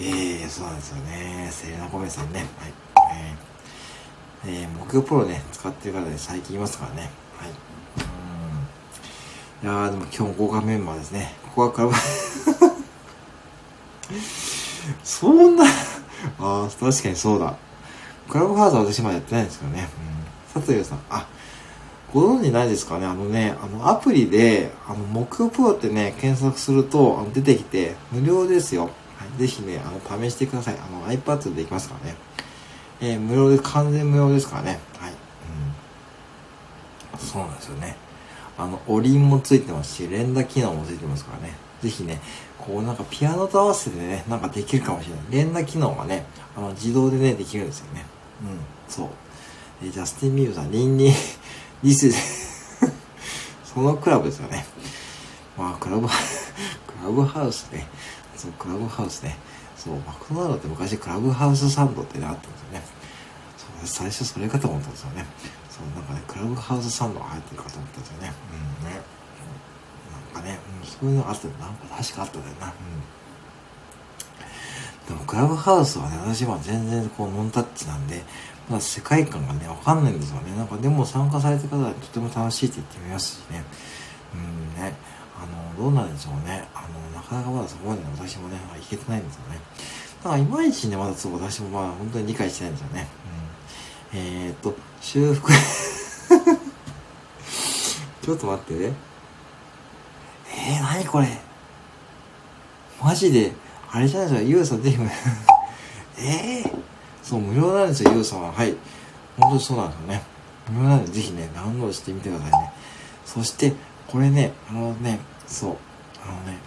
[0.00, 1.48] えー、そうなんですよね。
[1.50, 2.46] セレナコメさんね。
[2.58, 2.72] はい。
[4.44, 7.10] えー、えー、木魚プロね、使ってる方で最近いますからね。
[7.38, 7.50] はい。
[9.62, 9.68] うん。
[9.68, 11.34] いやー、でも今日豪華メンバーですね。
[11.42, 11.94] ここはクラブ
[15.02, 15.68] そんなあ
[16.38, 17.56] あ、確かにそうだ。
[18.28, 19.88] クラブハウスは私まだやってないんですけどね。
[20.54, 20.62] うん。
[20.62, 21.26] 佐藤さん、あ、
[22.14, 23.06] ご存知ないですかね？
[23.06, 28.84] あのね、あの、アプリで、あの、木曜プロってね、検索すると、あの、出てきて、無料ですよ。
[28.84, 28.88] は
[29.36, 30.76] い、ぜひね、あの、試してください。
[30.76, 32.16] あの、iPad でできますからね。
[33.00, 34.80] えー、無料で、完全無料ですからね。
[34.98, 35.12] はい。
[37.12, 37.18] うん。
[37.18, 37.96] そうなんですよね。
[38.56, 41.54] あの、おりんもついてますし、連打機能もついてますからね。
[41.82, 42.20] ぜひね、
[42.56, 45.24] こうなんかピアノと合わせてね、なんかできるかもしれない。
[45.30, 46.24] 連打機能がね、
[46.56, 48.06] あの、自動でね、できるんですよね。
[48.42, 49.08] うん、そう。
[49.84, 51.12] えジャスティン・ビーブさん、リンリン、
[51.82, 52.10] リス、
[53.64, 54.66] そのクラブですよね。
[55.56, 56.12] まあ、クラブ、 ク
[57.02, 57.86] ラブハウスね。
[58.36, 59.36] そう、クラブハウスね。
[59.76, 62.82] そう、マクドナルドって昔クラブハウスサンドってね、あったんですよね。
[63.56, 65.26] そう、最初それかと思ったんですよね。
[65.70, 68.32] そう、なんかね、クラブハウスサンドが入ってるかと思ったんですよね。
[68.82, 69.00] うんね。
[70.34, 72.66] なんかね、うん、そういうのがあったなんか確かあったんだよな。
[72.66, 72.72] うん。
[75.06, 78.24] でも、クラブハウスはね、私は全然こう、ノンタッチなんで、
[78.68, 80.56] まだ世界観がね、わかんないんですよね。
[80.56, 83.64] なんかでも参加された方はとても楽しいって言ってみますしね。
[84.34, 84.36] う
[84.80, 84.94] んね。
[85.38, 86.66] あの、どうなんでしょうね。
[86.74, 89.60] あの、なかなかまだそこまで私もね、いけてないんですよね。
[90.24, 93.06] だからいまいちね、まだそう私もまあ本当に理解してないんですよね。
[94.12, 95.52] うん、えー、っと、修復
[98.22, 98.92] ちょっと待ってね。
[100.52, 101.28] えー、なにこれ
[103.00, 103.52] マジで、
[103.90, 104.98] あれじゃないですか、ゆうさんぜひ、
[106.18, 106.82] えー、
[107.26, 108.52] そう、無料なんですよ、ゆうさんは。
[108.52, 108.72] はい。
[109.36, 110.22] 本当にそうなんですよね。
[110.70, 112.72] 無料なんで、ぜひね、ダウンロードしてみてくださいね。
[113.24, 113.72] そして、
[114.06, 115.18] これね、あのね、
[115.48, 115.76] そう、
[116.24, 116.58] あのね、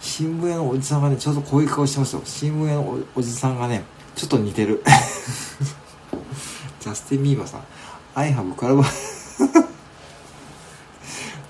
[0.00, 2.22] 新聞屋のおじさんがね、ちょうどこういう顔してますよ。
[2.24, 3.82] 新聞屋のおじさんがね、
[4.14, 4.84] ちょっと似てる。
[6.78, 7.64] ジャスティン・ビーバーさん。
[8.14, 8.84] I have クラブ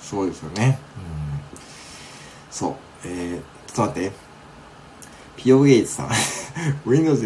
[0.00, 0.78] そうですよね。
[0.96, 1.40] うん。
[2.50, 2.74] そう。
[3.04, 4.12] えー、ちょっと待って。
[5.36, 6.08] ピオゲイツさん。
[6.88, 7.22] Windows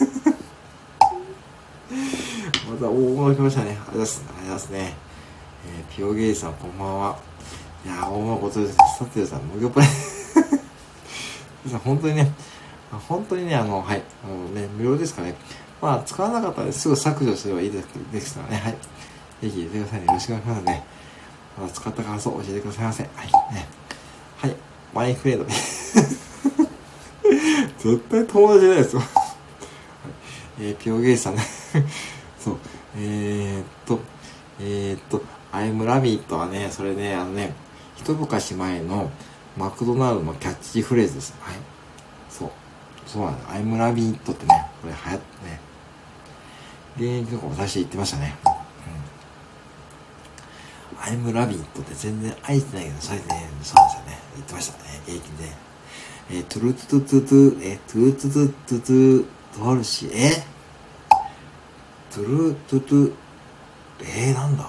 [2.70, 3.70] また大物来ましたね。
[3.70, 4.22] ありがとうございます。
[4.26, 4.94] ありがとうございますね。
[5.66, 7.18] えー、ピオゲイさんこんばんは。
[7.84, 8.76] いやー、大物ことです。
[8.98, 9.88] サテルさん、無魚プレイ。
[11.84, 12.32] 本当にね、
[13.08, 15.34] 本当にね、あの、はい、あのね、無料ですかね。
[15.80, 17.82] まあ、使わなかったらすぐ削除すればいいで
[18.20, 18.56] すからね。
[18.56, 18.76] はい。
[19.42, 20.06] ぜひ入れてください。
[20.06, 20.84] よろしくお願いしますね。
[21.58, 23.02] まだ使った感想を教えてくださいませ。
[23.02, 23.26] はい。
[23.54, 23.66] ね。
[24.38, 24.56] はい。
[24.94, 25.44] マイフレード。
[27.78, 29.02] 絶対友達じゃないですよ。
[30.58, 31.42] えー、ピオゲイさんね。
[32.38, 32.58] そう。
[32.98, 34.00] えー、っと、
[34.60, 37.52] えー、っと、アイムラビットはね、それね、あのね、
[37.96, 39.10] 一昔前の
[39.56, 41.34] マクドナルドのキャッチフレーズです。
[41.40, 41.56] はい。
[42.30, 42.50] そう。
[43.06, 43.52] そうなんだ。
[43.52, 45.60] アイムラビットってね、これ流行ってね、
[47.22, 48.36] 現役の子私言ってましたね。
[48.44, 48.48] う
[50.96, 51.02] ん。
[51.02, 53.82] アイムラビットって全然愛してないけど、それでね、そうですよね。
[54.34, 55.00] 言ってましたね。
[55.06, 55.66] 現役で。
[56.28, 59.24] えー、トゥルトゥトゥトゥトゥ、えー、トゥルトゥトゥトゥトゥ、
[59.62, 60.30] あるし、え？
[62.12, 63.14] トゥルトゥトゥ、
[64.02, 64.64] えー、なんだ？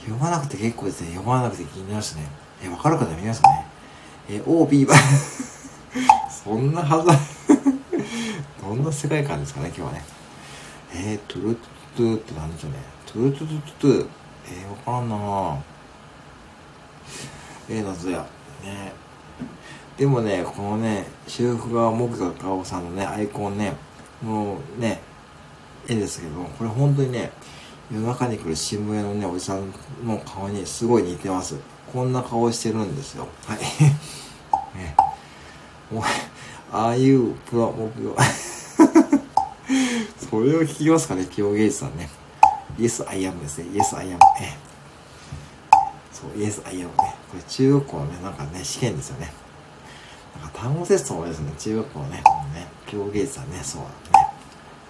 [0.00, 1.08] 読まなくて結構ですね。
[1.10, 2.26] 読まなくて気になりますね。
[2.62, 3.66] え、わかる方見ますかね。
[4.30, 4.94] えー、OB は
[6.44, 7.18] そんなはずだ
[8.62, 10.04] どんな世界観ですかね、今日はね。
[10.94, 12.78] えー、トゥルトゥトゥって何でしょうね？
[13.06, 14.08] トゥルトゥトゥトゥ、
[14.50, 15.58] えー、わかんなぁ。
[17.70, 18.24] えー、謎や。
[18.62, 18.92] ね
[19.98, 23.72] でもね、このね、修復川木座顔さんのね、アイコンね、
[24.22, 25.00] もうね、
[25.88, 27.32] 絵ですけど、これ本当にね、
[27.92, 29.72] 夜中に来る渋谷のね、おじさん
[30.04, 31.56] の顔にすごい似てます。
[31.92, 33.26] こんな顔してるんですよ。
[33.44, 33.58] はい。
[34.78, 34.94] ね、
[35.90, 36.02] もう、
[36.70, 38.14] ああいうプロ目標。
[40.30, 42.08] それを聞きますかね、ピオゲイジさんね。
[42.78, 43.64] Yes, I am ですね。
[43.72, 44.18] Yes, I am。
[44.40, 44.56] え
[46.12, 46.92] そう、Yes, I am ね。
[46.96, 49.47] これ中学校のね、なんかね、試験ですよね。
[50.60, 52.22] 単語テストもですね、中学校のね、ね、
[52.84, 53.82] ピオゲイジさね、そう
[54.12, 54.26] だね。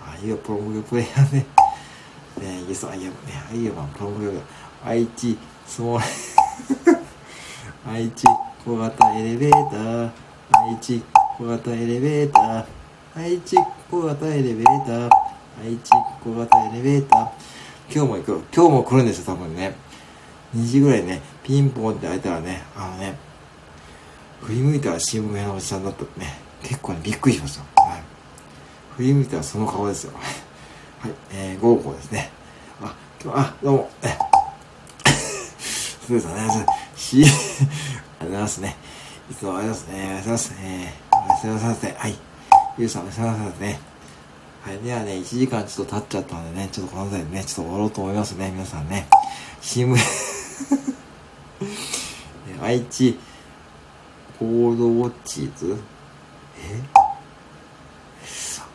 [0.01, 1.47] ああいうプロモグプレイヤーね。
[2.41, 3.13] ね、Yes, I am ね。
[3.53, 4.41] I am プロモグ
[4.83, 6.03] 愛知、スモー
[6.87, 6.99] ル。
[7.87, 8.25] 愛知、
[8.65, 10.11] 小型エレベーター。
[10.53, 11.03] 愛知、
[11.37, 12.65] 小型エレベーター。
[13.15, 13.57] 愛知、
[13.91, 15.11] 小型エレベーター。
[15.63, 15.91] 愛知、
[16.25, 17.29] 小型エレベーター。
[17.95, 18.43] 今日も行く。
[18.55, 19.77] 今日も来るんですよ、多分ね。
[20.57, 23.28] 2時ぐらいね、ピンポンって開いたらね、あのね、
[24.43, 27.83] 振り向いたら新聞屋のおじさんだったね、結構ね、びっくりしました。
[27.83, 28.03] はい。
[28.97, 30.13] 振り向いたらその顔ですよ。
[31.01, 32.31] はい、えー、ゴーゴーですね。
[32.83, 34.19] あ、今日、あ、どうも、え、
[36.07, 36.67] そうですね、
[36.97, 37.33] し、ありが
[38.21, 38.77] とうございますね。
[39.31, 40.09] いつもありがとうございますね。
[40.09, 40.55] ありがとうございます。
[40.63, 41.95] えー、おやすみなさい。
[41.99, 42.19] はい。
[42.79, 43.81] ゆうさんおやすみなさいませね。
[44.65, 44.79] はい。
[44.79, 49.09] ではね、1時間ちょっと経っちゃったのでね、ちょっとこの辺りでね、ちょっと終わろうと思いますね、皆さんね。
[49.61, 49.99] 新聞
[52.63, 53.19] 愛知、
[54.39, 55.77] コードウォッチーズ
[56.61, 56.81] え？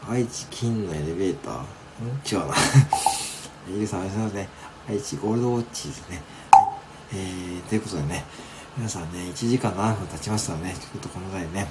[0.10, 1.62] 愛知金のエレベーター？
[2.04, 2.56] ん違うな。
[3.72, 4.50] ゆうさん、おやすみなさいね。
[4.90, 6.22] 愛知ゴールドウォッチーズね。
[7.14, 8.26] えー、ということでね、
[8.76, 11.70] 皆さんね、1時間7分経ちましたので、ね、ちょっとこの際ね、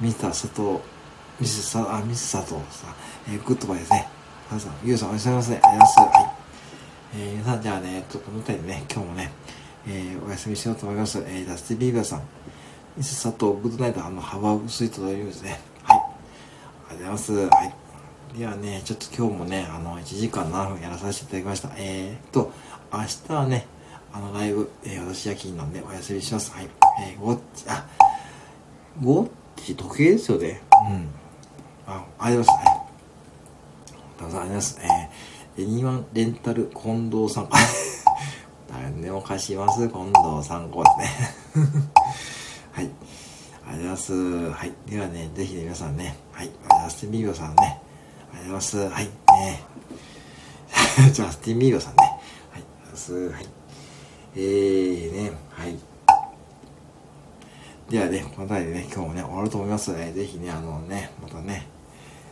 [0.00, 0.80] ミスター佐藤、
[1.40, 2.94] ミスさ、あ、ミス佐藤さん、
[3.32, 4.08] えー、グッドバイですね。
[4.50, 5.54] 皆さん、ゆうさんおやすみなさい。
[5.54, 5.98] ありがとうございます。
[5.98, 6.32] はい。
[7.14, 9.32] えー、皆さん、じゃあね、ちょっとこの辺りでね、今日もね、
[9.86, 11.18] えー、お休みしようと思います。
[11.26, 12.22] えー、ダスティビーバーさん、
[12.96, 15.60] ミス佐藤、グッドナイト、あの、ハバースイートというですね。
[15.84, 15.98] はい。
[15.98, 17.32] ありがとうございます。
[17.32, 18.38] はい。
[18.38, 21.70] ではね、ちょっと今日もね、あの、1時間7分やらさせていただきました。
[21.76, 22.52] えーと、
[22.92, 23.66] 明日はね、
[24.12, 26.52] あの、ライブ、えー、私夜勤なんでお休みします。
[26.52, 26.68] はい。
[27.04, 27.86] えー、ゴッチ、あ、
[29.00, 30.60] ゴッチ時計ですよね。
[30.88, 31.08] うん。
[31.86, 32.66] あ、ありがとうございます。
[32.66, 34.20] はい。
[34.20, 34.80] どうぞありがとうございます。
[35.56, 37.48] えー、エニワンレンタル近藤さん。
[38.70, 39.88] 何でも貸します。
[39.88, 41.90] 近藤さん、こうですね。
[42.72, 42.90] はい。
[43.66, 44.12] ありがとうございます。
[44.50, 44.72] はい。
[44.86, 46.46] ではね、ぜひね、皆さんね、はい。
[46.46, 47.06] ありがとうございます。
[47.06, 47.56] ミビオさんね。
[47.60, 48.78] ありがとうございます。
[48.78, 49.04] はい。
[49.04, 49.70] ね
[51.12, 52.02] じゃあ、 スティンビーバーさんね。
[52.02, 52.20] はい。
[52.52, 53.28] ありがとうございます。
[53.30, 53.46] はい。
[54.36, 55.78] えーね、はい。
[57.90, 61.66] ではね、この辺りでね、今日もね、終わると思いますので、ぜひね、あのね、またね、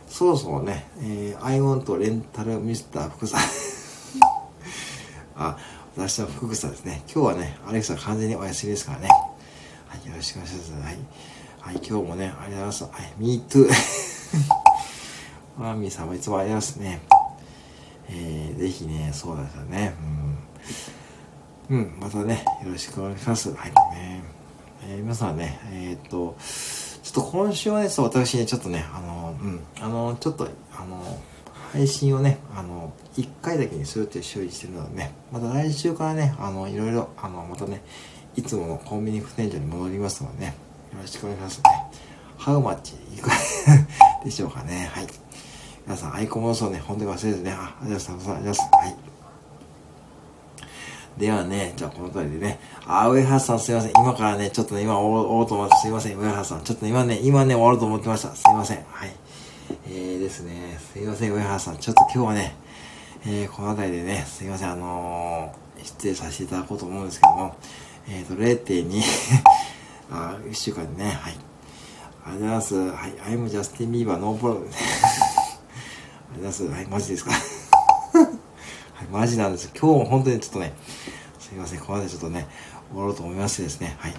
[0.07, 3.41] そろそろね、えー、アイオンとレンタルミスター福さん
[5.35, 5.57] あ、
[5.97, 7.01] 私は福草ですね。
[7.13, 9.09] 今日はね、アレクサ完全にお休みですからね。
[10.09, 10.71] よろしくお願いします。
[10.73, 10.97] はい。
[11.59, 12.83] はい、今日もね、ありがとうございます。
[12.83, 13.69] はい、me too.
[15.57, 17.01] マーミーさんもいつもありがとうございますね。
[18.09, 19.93] えー、ぜひね、そうですよね。
[21.69, 23.53] うんうん、またね、よろしくお願いします。
[23.53, 23.69] はい。
[23.95, 24.23] ね、
[24.87, 26.35] えー、皆さんね、えー、っと、
[27.03, 31.19] ちょっと今週はね、そう、私ね、ちょっとね、あの、うん、あの、ちょっと、あの、
[31.71, 37.83] 配信をね、あの、1回だけにするっていう周囲してるのでね、また来週からね、あの、いろいろ、あの、またね、
[38.39, 40.55] いつものコンビニ副店長に戻りますのでね、
[40.93, 41.63] よろしくお願いしますね。
[42.37, 43.35] ハウマッチいくら
[44.23, 44.89] でしょうかね。
[44.93, 45.07] はい。
[45.85, 48.37] 皆さん、アイコンもそうね、本当に忘れずね、あ、ありがとうございます。
[48.37, 48.61] ありがとうございます。
[48.61, 48.95] はい。
[51.19, 52.61] ではね、じゃあこの通りでね。
[52.87, 53.91] あ、上原さんすいません。
[53.91, 56.17] 今からね、ちょっとね、今終わろうと思って、すいません。
[56.17, 56.61] 上原さん。
[56.61, 58.33] ちょっと今ね、今ね、終わろうと思ってました。
[58.33, 58.77] すいません。
[58.89, 59.11] はい。
[59.85, 61.77] えーですね、すいません、上原さん。
[61.77, 62.55] ちょっと今日はね、
[63.25, 67.55] えー、この辺りでね、すいません、あのー、失礼させていただこうと思うんですけども、
[68.07, 69.01] えっ、ー、と、0.2
[70.11, 71.37] あ、1週間でね、はい。
[72.25, 72.75] ありがとうございます。
[72.75, 74.67] はい、I'm Justin Bieber, no problem.
[74.69, 76.81] ありがとうございます。
[76.81, 77.31] はい、マジですか？
[78.93, 79.69] はい、マジなんです。
[79.79, 80.73] 今日も本当にちょっとね、
[81.39, 82.47] すいません、ここまでちょっとね、
[82.91, 84.13] 終わろうと思いましてですね、はい。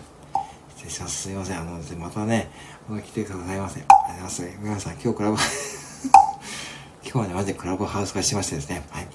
[0.77, 1.23] 失礼します。
[1.23, 1.61] すいません。
[1.61, 2.51] あの、またね、
[2.89, 3.81] また来てくださいませ。
[3.81, 4.43] ありがとうございます。
[4.61, 5.37] 皆さん、今日クラブ
[7.03, 9.09] 今日はね、マジでクラブハウス化しましてですね、はい。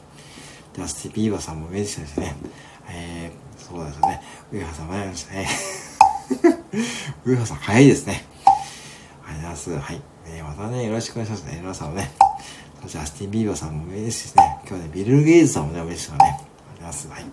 [0.73, 2.35] では、スティビーバーさんもメディシですね、
[2.89, 4.21] えー、そうですね、
[4.51, 5.47] 上原さんもやりましたね。
[7.25, 8.23] 上原さん、早いですね。
[9.25, 9.71] ありがとうございます。
[9.71, 10.01] はい。
[10.27, 11.57] えー、またね、よろしくお願いしますね。
[11.59, 12.11] 皆さんもね。
[12.83, 14.59] そして、アスティン・ビーバーさんもメディシですしね。
[14.67, 16.19] 今日ね、ビル・ゲイズさんもね、メディシがね。
[16.23, 17.07] ありがとうございます。
[17.07, 17.25] はい。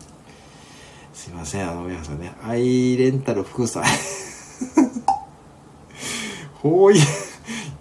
[1.13, 3.85] すいません、あの、皆さんね、アイレンタル福さん。
[6.63, 6.97] ほうい、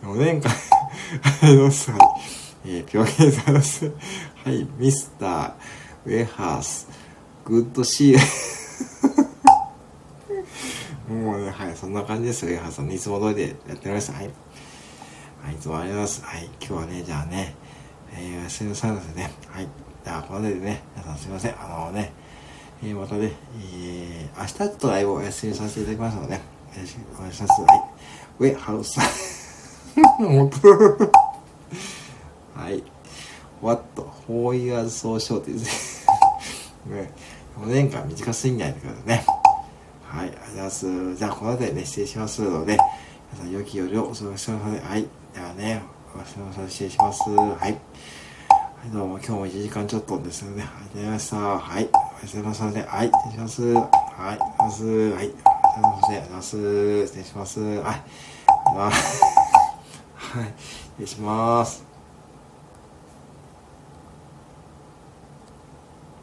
[0.03, 0.55] 4年間、あ
[1.47, 1.91] りがとうございます。
[2.65, 3.91] えー、表現さます。
[4.43, 5.53] はい、ミスター、
[6.05, 6.87] ウェハース、
[7.45, 8.17] グッドシー
[11.11, 12.91] もうね、はい、そんな感じですよ、ウェハースさん。
[12.91, 14.13] いつも通りでやっておりました。
[14.13, 14.29] はい。
[15.43, 16.23] はい、いつもありがとうございます。
[16.23, 17.55] はい、今日はね、じゃあね、
[18.13, 19.31] えー、おやすみなさいませね。
[19.47, 19.67] はい。
[20.03, 21.55] じゃあ、この辺でね、皆さんすいません。
[21.59, 22.13] あのね、
[22.83, 23.31] えー、またね、
[23.75, 26.41] えー、明日ちょっとライブをお休みさせていただきますので、よ
[26.77, 27.61] ろしくお願いします。
[27.61, 27.83] はい。
[28.39, 29.05] ウェハウスさん。
[30.17, 30.57] 本当
[32.59, 32.83] はい。
[33.61, 33.83] What?
[34.27, 35.51] Four years so short で
[37.55, 37.65] すね。
[37.65, 39.25] 4年間短すぎないでくださいね。
[40.03, 40.27] はい。
[40.27, 41.15] ありがとうございます。
[41.15, 42.77] じゃあ、この辺でね、失礼しますので、
[43.33, 44.79] 皆さん、良き夜をお過ごしください。
[44.79, 45.07] はい。
[45.33, 45.81] ではね、
[46.15, 46.69] おやすみなさい。
[46.69, 47.29] 失礼します。
[47.29, 47.57] はい。
[47.59, 47.77] はい、
[48.91, 51.37] どうも、今日も1時間ちょっとですので、ありがとうございました。
[51.37, 51.89] はい。
[51.91, 52.73] おやすみなさい。
[52.73, 53.11] はい。
[53.11, 53.61] 失礼します。
[53.63, 53.85] はい。
[54.19, 54.85] ありがとうございます。
[54.85, 55.11] はい。
[55.13, 57.05] ありがとうございます。
[57.07, 57.59] 失礼します。
[57.59, 57.81] はい。
[57.81, 58.93] はい。
[60.97, 61.90] 失礼します。